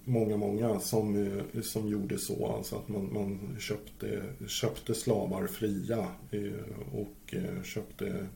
[0.05, 2.55] många, många som, eh, som gjorde så.
[2.57, 6.53] Alltså att man, man köpte, köpte slavar fria eh,
[6.93, 8.27] och eh, köpte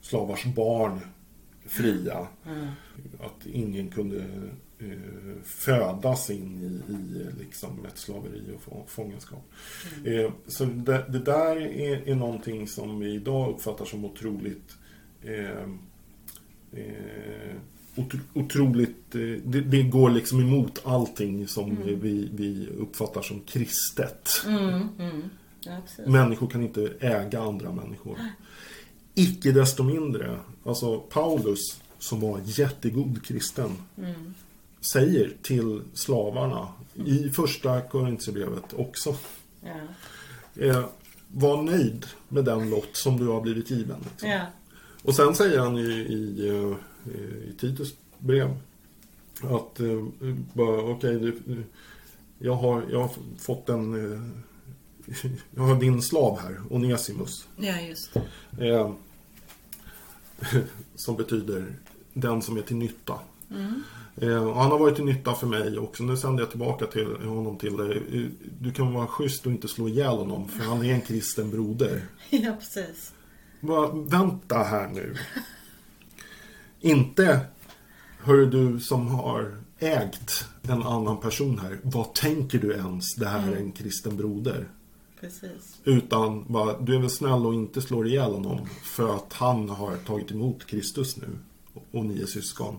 [0.00, 1.00] slavars barn
[1.66, 2.26] fria.
[2.46, 2.66] Mm.
[3.20, 4.24] Att ingen kunde
[5.44, 7.07] födas in i, i
[7.48, 9.44] liksom ett slaveri och få- fångenskap.
[10.04, 14.76] Eh, så det, det där är, är någonting som vi idag uppfattar som otroligt
[15.22, 15.62] eh,
[16.72, 17.56] eh,
[18.34, 24.28] otroligt, eh, det, det går liksom emot allting som vi, vi uppfattar som kristet.
[24.46, 25.22] Mm, mm.
[26.06, 28.18] Människor kan inte äga andra människor.
[29.14, 34.34] Icke desto mindre, alltså Paulus som var jättegod kristen Mm.
[34.80, 36.68] säger till slavarna
[37.06, 39.14] i första Korintierbrevet också
[39.60, 39.74] Ja.
[40.64, 40.84] eh,
[41.28, 43.96] Var nöjd med den lott som du har blivit given.
[44.10, 44.28] Liksom.
[44.30, 44.40] Ja.
[45.02, 46.76] Och sen säger han i, i, eh,
[47.50, 48.56] i Titus brev
[49.42, 50.06] att eh,
[50.90, 51.64] okej, du-
[52.38, 54.20] jag, har, jag har fått en eh,
[55.54, 57.46] jag har din slav här, Onesimus.
[57.56, 58.16] ja, just.
[58.58, 58.92] Eh,
[60.94, 61.66] som betyder
[62.12, 63.18] den som är till nytta.
[63.50, 63.82] Mm.
[64.20, 66.02] Eh, och han har varit till nytta för mig också.
[66.02, 68.02] Nu sänder jag tillbaka till honom till dig.
[68.12, 71.50] Eh, Du kan vara schysst och inte slå ihjäl honom för han är en kristen
[71.50, 72.02] broder.
[72.30, 73.12] Ja, precis.
[73.60, 75.16] Va, vänta här nu.
[76.80, 77.40] Inte,
[78.18, 81.78] hör du som har ägt en annan person här.
[81.82, 83.14] Vad tänker du ens?
[83.14, 84.68] Det här är en kristen broder.
[85.20, 85.78] Precis.
[85.84, 89.96] Utan bara, du är väl snäll och inte slår ihjäl honom för att han har
[89.96, 91.26] tagit emot Kristus nu.
[91.90, 92.78] Och ni är syskon.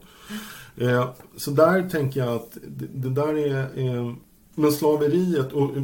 [0.77, 3.79] Eh, så där tänker jag att det, det där är...
[3.87, 4.13] Eh,
[4.55, 5.83] men slaveriet och eh,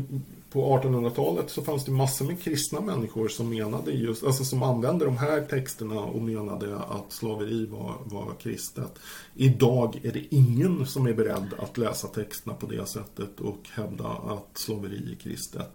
[0.56, 5.06] på 1800-talet så fanns det massor med kristna människor som menade just, alltså som använde
[5.06, 9.00] de här texterna och menade att slaveri var, var kristet.
[9.34, 14.08] Idag är det ingen som är beredd att läsa texterna på det sättet och hävda
[14.08, 15.72] att slaveri är kristet.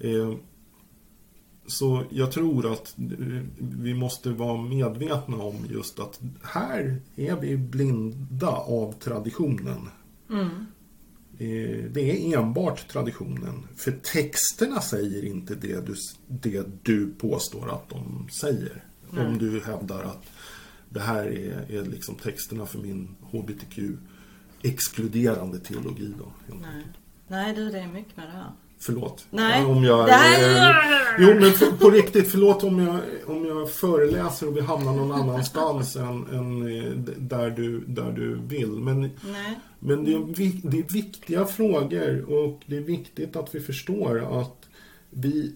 [0.00, 0.34] Eh,
[1.66, 7.56] Så jag tror att eh, vi måste vara medvetna om just att här är vi
[7.56, 9.88] blinda av traditionen.
[10.30, 10.46] Mm.
[11.38, 13.66] Eh, Det är enbart traditionen.
[13.76, 15.94] För texterna säger inte det du,
[16.28, 18.84] det du påstår att de säger.
[19.10, 19.26] Nej.
[19.26, 20.24] Om du hävdar att
[20.88, 23.78] det här är, är liksom texterna för min HBTQ
[24.62, 26.54] exkluderande teologi då.
[26.62, 26.84] Nej.
[27.28, 28.52] Nej, du, det är mycket med det här.
[28.86, 29.26] Förlåt.
[29.30, 29.64] Nej.
[29.64, 30.56] Om jag, Nej.
[30.56, 30.76] eh,
[31.18, 35.12] jo, men för, på riktigt, förlåt om jag, om jag föreläser och vi hamnar någon
[35.12, 38.70] annanstans än, än eh, där, du, där du vill.
[38.70, 39.58] Men, Nej.
[39.78, 44.68] men det, är, det är viktiga frågor och det är viktigt att vi förstår att
[45.10, 45.54] vi,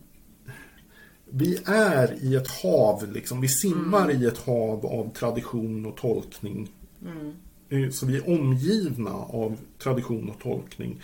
[1.31, 3.41] vi är i ett hav, liksom.
[3.41, 6.69] vi simmar i ett hav av tradition och tolkning.
[7.03, 7.35] Mm.
[7.69, 11.01] Eh, Så vi är omgivna av tradition och tolkning.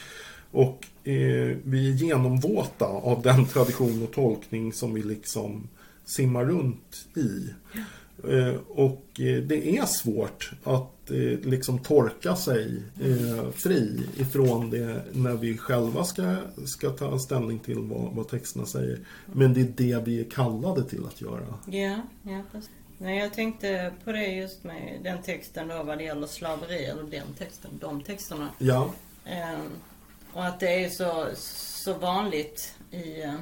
[0.55, 5.69] Och eh, vi är genomvåta av den tradition och tolkning som vi liksom
[6.05, 7.51] simmar runt i.
[8.29, 15.03] Eh, och eh, det är svårt att eh, liksom torka sig eh, fri ifrån det
[15.13, 16.37] när vi själva ska,
[16.67, 18.99] ska ta ställning till vad, vad texterna säger.
[19.33, 21.55] Men det är det vi är kallade till att göra.
[21.67, 22.71] Ja, ja precis.
[22.99, 27.03] Nej, jag tänkte på det just med den texten då vad det gäller slaveri, eller
[27.03, 28.49] den texten, de texterna.
[28.59, 28.91] Ja,
[29.25, 29.71] Ehm,
[30.35, 33.35] och att det är så, så vanligt i, eh,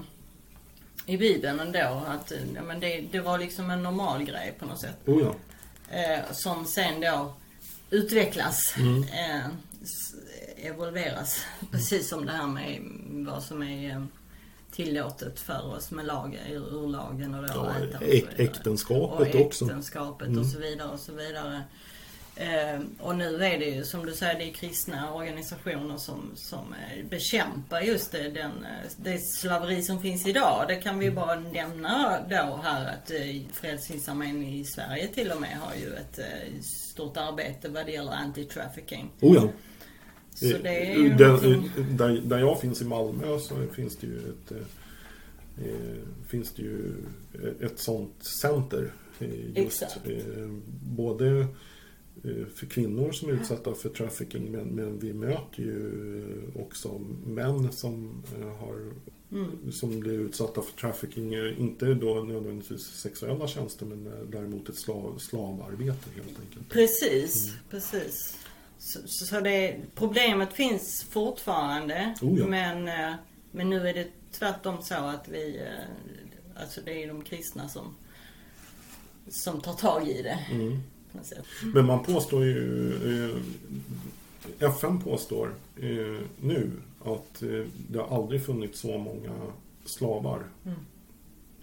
[1.07, 2.03] i Bibeln ändå.
[2.09, 4.97] Att eh, ja, men det, det var liksom en normal grej på något sätt.
[5.07, 5.35] oh ja.
[5.97, 7.35] Eh, som sen då
[7.91, 8.75] utvecklas.
[8.79, 9.03] Mm.
[9.03, 9.47] Eh,
[10.67, 11.45] evolveras.
[11.71, 12.81] Precis som det här med
[13.27, 14.05] vad som är eh,
[14.71, 19.41] tillåtet för oss med lag, ur, ur lagen och då ja äta och äktenskapet och
[19.41, 19.65] också.
[19.65, 20.41] äktenskapet Mm.
[20.41, 21.63] och så vidare och så vidare.
[22.37, 26.75] Eh, och nu är det ju som du säger, det är kristna organisationer som, som
[26.75, 30.65] eh, bekämpar just det, den, eh, det slaveri som finns idag.
[30.69, 35.59] Det kan vi bara nämna då här att eh, Frälsningsarmén i Sverige till och med
[35.59, 36.21] har ju ett
[36.65, 39.07] stort arbete vad det gäller anti-trafficking.
[39.21, 39.49] Oh ja.
[40.35, 41.63] Så det är ju där,
[41.97, 44.53] där, där jag finns i Malmö så finns det ju ett,
[46.29, 46.95] finns det ju
[47.61, 48.93] ett sånt center.
[49.19, 50.01] Just, Exakt.
[50.83, 51.47] både
[52.55, 56.23] för kvinnor som är utsatta för trafficking men, men vi möter ju
[56.57, 58.93] också män som eh, har
[59.33, 59.73] Mm.
[59.73, 64.77] som blir utsatta för trafficking, eh, inte då nödvändigtvis sexuella tjänster men eh, däremot ett
[64.77, 66.69] slav, slavarbete helt enkelt.
[66.69, 67.59] Precis, Mm.
[67.71, 68.39] precis.
[68.79, 72.15] Så, så det, problemet finns fortfarande.
[72.23, 72.47] Oh ja.
[72.47, 73.15] men, eh,
[73.51, 77.95] men nu är det tvärtom så att vi, eh, alltså det är de kristna som,
[79.29, 80.39] som tar tag i det.
[80.53, 80.79] Mm.
[81.13, 81.45] På något sätt.
[81.75, 82.89] Men man påstår ju,
[83.29, 83.37] eh,
[84.59, 86.71] FN påstår eh, nu
[87.05, 89.33] att eh, det har aldrig funnits så många
[89.85, 90.79] slavar Mm.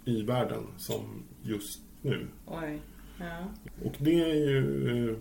[0.06, 2.28] i världen som just nu.
[2.48, 2.80] Oj.
[3.20, 3.38] Ja.
[3.86, 5.16] Och det är ju, eh,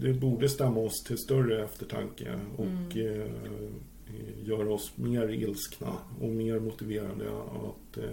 [0.00, 2.64] det borde stämma oss till större eftertanke och
[2.96, 3.20] Mm.
[3.20, 3.26] eh,
[4.44, 8.10] göra oss mer ilskna och mer motiverade att, eh,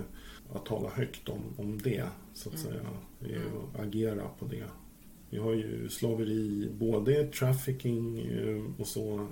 [0.54, 2.04] att tala högt om, om det,
[2.34, 2.68] så att Mm.
[2.68, 3.36] säga.
[3.36, 4.64] Eh, och agera på det.
[5.30, 9.28] Vi har ju slaveri, både trafficking eh, och så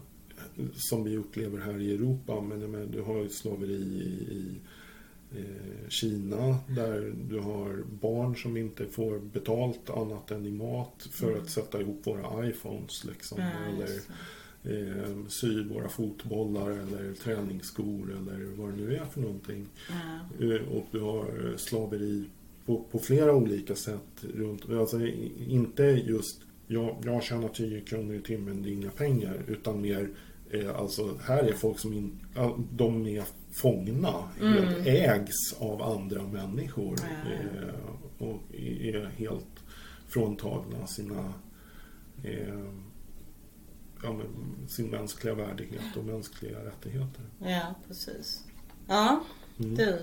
[0.73, 4.55] som vi upplever här i Europa, men jag menar, du har ju slaveri i, i
[5.39, 11.27] eh, Kina där du har barn som inte får betalt annat än i mat för
[11.29, 11.41] Mm.
[11.41, 13.37] att sätta ihop våra iPhones liksom.
[13.41, 13.89] Ja, eller
[14.63, 19.65] eh, sy våra fotbollar eller träningsskor eller vad det nu är för någonting.
[20.39, 22.23] Eh, Och du har slaveri
[22.65, 24.01] på, på flera olika sätt.
[24.33, 25.07] Runt, alltså
[25.47, 29.43] inte just jag, jag tjänar 10 kronor i timmen, det är inga pengar.
[29.47, 30.09] Utan mer,
[30.51, 32.19] eh, alltså här är folk som in,
[32.71, 36.95] de är fångna, helt ägs av andra människor.
[37.03, 39.63] Eh, och är helt
[40.07, 41.33] fråntagna sina
[42.23, 42.63] eh,
[44.03, 44.27] ja, men,
[44.67, 47.23] sin mänskliga värdighet och mänskliga rättigheter.
[47.39, 48.43] ja, precis.
[48.87, 49.23] Ja,
[49.59, 49.75] Mm.
[49.75, 49.99] du.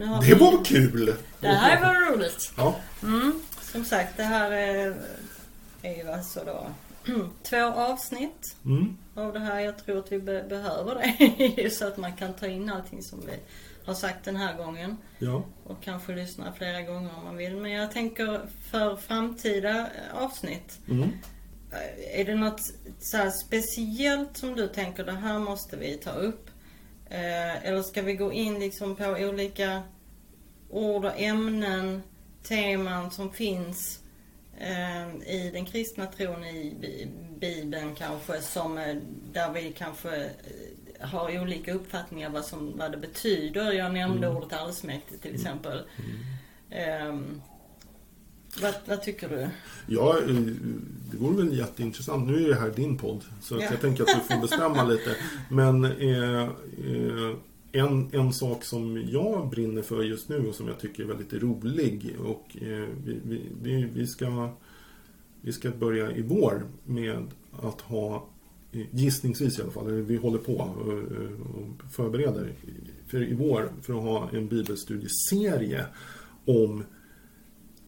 [0.00, 1.14] Nu Det var kul!
[1.40, 2.52] Det här var roligt.
[2.56, 2.76] Ja.
[3.02, 3.40] Mm,
[3.72, 4.96] som sagt, det här är,
[5.82, 6.66] är ju alltså då
[7.42, 8.96] två avsnitt Mm.
[9.14, 9.60] av det här.
[9.60, 11.70] Jag tror att vi be- behöver det.
[11.74, 13.32] så att man kan ta in allting som vi
[13.84, 14.96] har sagt den här gången.
[15.18, 15.44] Ja.
[15.64, 17.56] Och kanske lyssna flera gånger om man vill.
[17.56, 18.40] Men jag tänker
[18.70, 20.78] för framtida avsnitt.
[20.88, 21.08] Mm.
[22.14, 22.60] Är det något
[23.00, 26.49] så speciellt som du tänker, det här måste vi ta upp?
[27.10, 29.82] Eh, eller ska vi gå in liksom på olika
[30.70, 32.02] ord och ämnen,
[32.42, 34.00] teman som finns
[34.58, 37.08] eh, i den kristna tron i Bi-
[37.38, 38.96] Bibeln kanske som eh,
[39.32, 40.30] där vi kanske
[41.00, 43.72] har olika uppfattningar vad, som, vad det betyder.
[43.72, 44.36] Jag nämnde Mm.
[44.38, 45.82] ordet allsmäktig till exempel.
[46.70, 47.42] Ehm,
[48.62, 49.48] vad, vad tycker du?
[49.94, 50.34] Ja, eh,
[51.10, 52.26] det vore väl jätteintressant.
[52.28, 53.62] Nu är det här din podd, så Ja.
[53.70, 55.16] jag tänker att du får bestämma lite.
[55.50, 57.36] Men eh, eh,
[57.72, 61.32] en, en sak som jag brinner för just nu och som jag tycker är väldigt
[61.32, 64.50] rolig och eh, vi, vi, vi, vi, ska,
[65.40, 67.26] vi ska börja i vår med
[67.62, 68.28] att ha
[68.72, 72.52] eh, Gissningsvis i alla fall, vi håller på och förbereder
[73.06, 75.84] för i vår för att ha en bibelstudieserie
[76.44, 76.84] om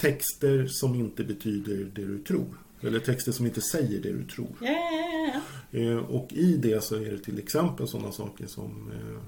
[0.02, 2.58] texter som inte betyder det du tror.
[2.80, 4.48] Eller texter som inte säger det du tror.
[4.60, 5.40] Ja, ja,
[5.74, 9.22] Eh, och i det så är det till exempel sådana saker som eh,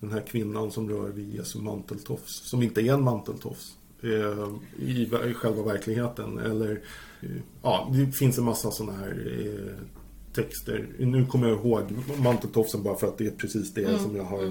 [0.00, 2.48] den här kvinnan som rör vid Jesu manteltofs.
[2.48, 4.48] Som inte är en manteltofs eh,
[4.86, 6.38] i, själva verkligheten.
[6.38, 6.80] Eller,
[7.20, 7.28] eh,
[7.62, 9.46] ja, det finns en massa sådana här
[10.32, 10.88] texter.
[10.98, 11.82] Nu kommer jag ihåg
[12.22, 14.44] manteltofsen bara för att det är precis det som jag har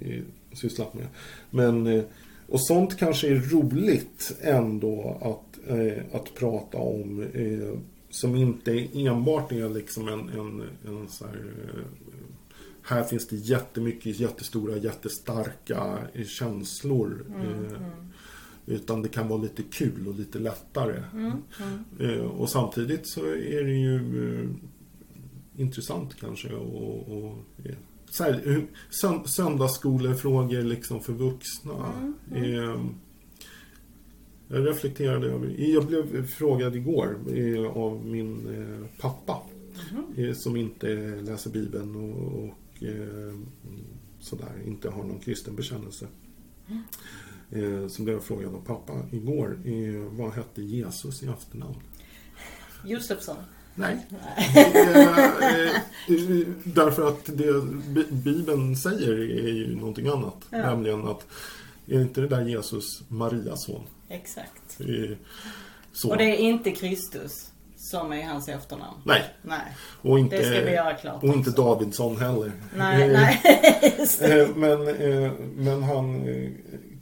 [0.00, 1.06] eh, sysslat med.
[1.50, 2.04] Men
[2.48, 7.22] och sånt kanske är roligt ändå att, eh, att prata om.
[7.34, 7.78] Eh,
[8.10, 11.34] som inte enbart är liksom en, en, en så här,
[11.64, 11.80] eh,
[12.82, 17.24] här finns det jättemycket jättestora, jättestarka eh, känslor.
[17.28, 17.82] eh,
[18.66, 21.02] Utan det kan vara lite kul och lite lättare.
[22.00, 23.96] Eh, och samtidigt så är det ju
[24.40, 24.48] eh,
[25.56, 27.38] intressant kanske och, och
[28.12, 31.92] så här, sönd- söndagsskolefrågor liksom för vuxna.
[32.34, 32.80] Eh,
[34.48, 39.42] jag reflekterade över, jag blev frågad igår eh, av min eh, pappa
[40.16, 40.86] eh, som inte
[41.20, 43.34] läser Bibeln och, och eh,
[44.20, 46.06] sådär, inte har någon kristen bekännelse.
[47.50, 49.58] Eh, som blev frågad av pappa igår,
[50.16, 51.74] vad hette Jesus i efternamn?
[52.84, 53.36] Josefsson.
[53.74, 53.96] Nej.
[54.56, 55.70] Eh, eh,
[56.08, 60.36] eh, därför att det Bi- Bibeln säger är ju någonting annat.
[60.50, 60.58] Ja.
[60.58, 61.26] Nämligen att
[61.86, 63.82] är inte det där Jesus Marias son?
[64.08, 64.78] Exakt.
[65.92, 66.10] Så.
[66.10, 68.98] Och det är inte Kristus som är hans efternamn.
[69.04, 69.60] Nej, Nej,
[70.02, 71.22] och inte, det ska vi göra klart.
[71.22, 71.62] och inte också.
[71.62, 72.52] Davidsson heller.
[72.76, 73.40] Nej, nej.
[74.56, 74.84] Men,
[75.56, 76.24] men han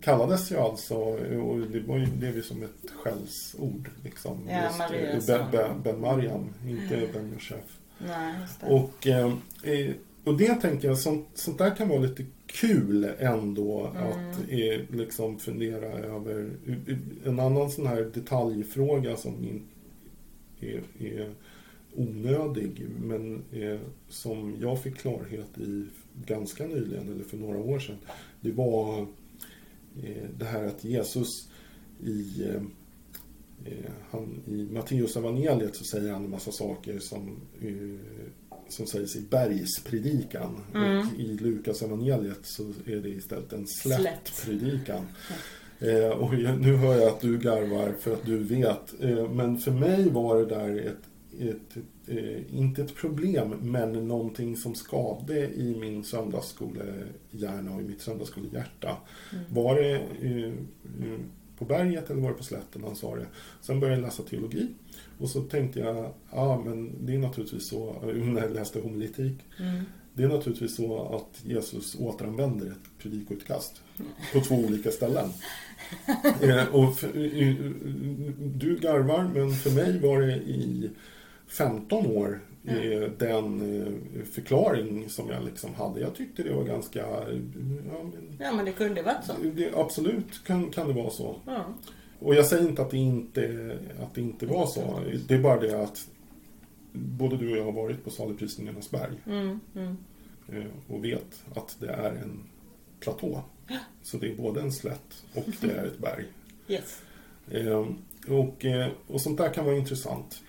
[0.00, 3.90] kallades ju alltså, och det var ju som ett skällsord.
[4.04, 4.48] Liksom.
[4.48, 7.78] Ja, Just, Marias ben, ben, ben Mariam, inte Ben Josef.
[8.60, 9.94] Och, eh, eh,
[10.24, 15.38] och det tänker jag, sånt, sånt där kan vara lite kul ändå att eh, liksom
[15.38, 16.50] fundera över.
[17.24, 19.62] En annan sån här detaljfråga som in,
[20.60, 21.34] är, är
[21.94, 25.86] onödig men eh, som jag fick klarhet i
[26.26, 27.98] ganska nyligen, eller för några år sedan.
[28.40, 29.06] Det var
[30.38, 31.48] det här att Jesus
[32.04, 32.62] i eh,
[33.64, 38.00] Eh, han, I Matteus evangeliet så säger han en massa saker som, eh,
[38.68, 40.60] som sägs i bergspredikan.
[40.74, 44.00] Och i Lukas evangeliet så är det istället en Slätt.
[44.00, 45.06] slättpredikan.
[45.80, 49.02] Eh, och nu hör jag att du garvar för att du vet.
[49.02, 51.76] Eh, men för mig var det där ett, ett,
[52.06, 58.96] eh, inte ett problem, men någonting som skavde i min söndagsskolehjärna och i mitt söndagsskolehjärta.
[59.48, 61.20] Var det eh, eh,
[61.60, 63.26] på berget eller var det på slätten han sa det.
[63.60, 64.68] Sen började jag läsa teologi
[65.18, 69.36] och så tänkte jag, ja men det är naturligtvis så, eh, när jag läste homiletik.
[69.58, 69.84] Mm.
[70.14, 73.82] Det är naturligtvis så att Jesus återanvänder ett predikoutkast
[74.32, 75.28] på två olika ställen.
[76.42, 77.54] Eh, och för, eh,
[78.38, 80.90] du garvar, men för mig var det i
[81.50, 86.00] 15 år eh, den eh, förklaring som jag liksom hade.
[86.00, 87.00] Jag tyckte det var ganska...
[87.00, 87.24] Ja,
[88.02, 89.32] men, Ja men det kunde varit så.
[89.54, 91.36] det, absolut kan, kan det vara så.
[91.46, 91.64] Ja.
[92.18, 95.00] Och jag säger inte att det inte, att det inte var så.
[95.28, 96.08] Det är bara det att
[96.92, 99.96] både du och jag har varit på saligprisningarnas berg Mm, mm.
[100.48, 102.44] eh, och vet att det är en
[103.00, 103.42] platå.
[104.02, 106.24] Så det är både en slätt och det är ett berg.
[106.68, 107.02] Yes.
[107.50, 107.86] Eh,
[108.28, 110.42] Och, eh, och sånt där kan vara intressant.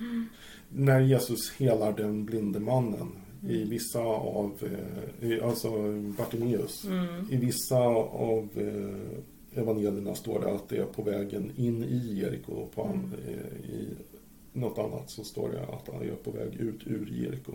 [0.69, 3.07] När Jesus helar den blinde mannen
[3.49, 4.51] i vissa av,
[5.21, 5.69] eh, alltså
[6.17, 6.85] Bartimeus,
[7.31, 12.51] i vissa av eh, evangelierna står det att det är på vägen in i Jeriko
[12.53, 12.81] och på
[13.27, 13.87] eh, i
[14.53, 17.51] något annat så står det att han är på väg ut ur Jeriko.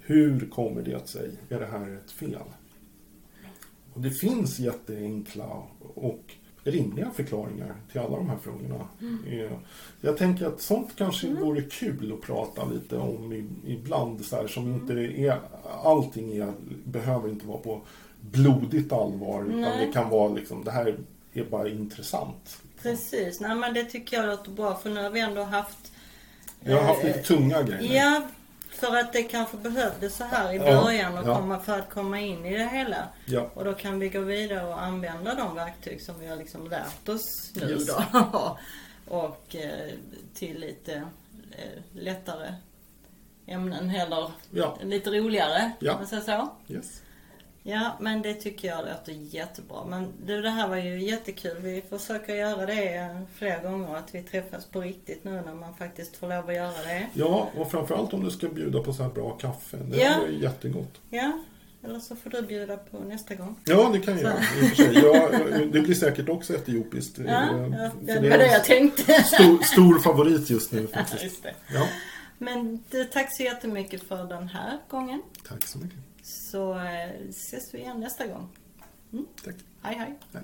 [0.00, 1.30] Hur kommer det sig?
[1.48, 2.38] Är det här ett fel?
[3.94, 5.62] Och det finns jätteenkla
[5.94, 6.34] och
[6.64, 8.88] rimliga förklaringar till alla de här frågorna.
[9.30, 9.52] Eh,
[10.00, 14.24] Jag tänker att sånt kanske vore kul att prata lite om ibland.
[14.24, 15.38] Så här, som inte är,
[15.84, 16.52] allting är,
[16.84, 17.80] behöver inte vara på
[18.20, 19.44] blodigt allvar.
[19.44, 19.86] Utan Nej.
[19.86, 20.96] det kan vara liksom, det här
[21.32, 22.58] är bara intressant.
[22.82, 25.92] Precis, nej men det tycker jag låter bra för nu har vi ändå haft
[26.60, 27.94] Jag har haft lite tunga grejer.
[27.94, 28.22] Ja,
[28.86, 31.36] för att det kanske behövdes så här i Ja, början och ja.
[31.36, 33.08] komma, för att komma in i det hela.
[33.26, 33.50] Ja.
[33.54, 37.08] Och då kan vi gå vidare och använda de verktyg som vi har liksom lärt
[37.08, 37.86] oss nu Yes.
[37.86, 38.58] då.
[39.08, 39.90] och eh,
[40.34, 40.92] till lite
[41.50, 42.54] eh, lättare
[43.46, 44.78] ämnen eller Ja.
[44.82, 45.72] lite roligare.
[45.78, 45.92] Ja.
[45.92, 46.48] om man säger så.
[46.74, 47.02] Yes.
[47.64, 49.84] Ja, men det tycker jag låter jättebra.
[49.84, 51.56] Men du, det här var ju jättekul.
[51.60, 56.16] Vi försöker göra det fler gånger, att vi träffas på riktigt nu när man faktiskt
[56.16, 57.06] får lov att göra det.
[57.14, 59.76] ja, och framförallt om du ska bjuda på så här bra kaffe.
[59.76, 60.10] Det Ja.
[60.10, 61.00] är jättegott.
[61.10, 61.32] Ja,
[61.84, 63.56] eller så får du bjuda på nästa gång.
[63.64, 64.34] Ja, det kan jag göra.
[64.38, 64.98] i och för sig.
[65.04, 65.30] Ja,
[65.72, 67.18] det blir säkert också etiopiskt.
[67.18, 69.22] Ja, Eh, ja det det var det jag tänkte.
[69.22, 71.22] stor, stor favorit just nu Ja, faktiskt.
[71.24, 71.54] just det.
[71.74, 71.88] Ja,
[72.38, 75.22] Men du, tack så jättemycket för den här gången.
[75.48, 75.98] tack så mycket.
[76.32, 78.48] Så eh, ses vi igen nästa gång.
[79.44, 79.54] Tack.
[79.82, 80.42] Hej hej.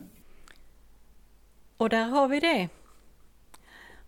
[1.77, 2.69] Och där har vi det.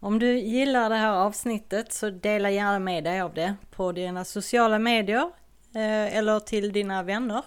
[0.01, 4.25] Om du gillar det här avsnittet så dela gärna med dig av det på dina
[4.25, 5.31] sociala medier
[5.75, 7.45] eh, eller till dina vänner.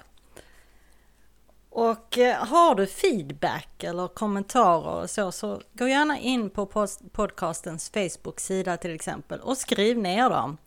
[1.70, 7.90] Och eh, har du feedback eller kommentarer och så, så gå gärna in på podcastens
[7.90, 10.58] Facebook-sida till exempel och skriv ner dem.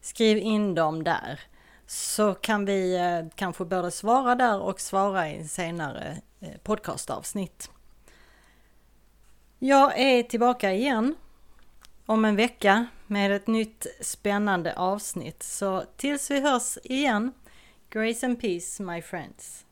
[0.00, 1.40] Skriv in dem där.
[1.90, 7.70] Så kan vi eh, kanske både svara där och svara i senare eh, podcastavsnitt.
[9.58, 11.14] Jag är tillbaka igen
[12.06, 15.42] om en vecka med ett nytt spännande avsnitt.
[15.42, 17.32] Så tills vi hörs igen,
[17.90, 19.64] Grace and Peace my friends.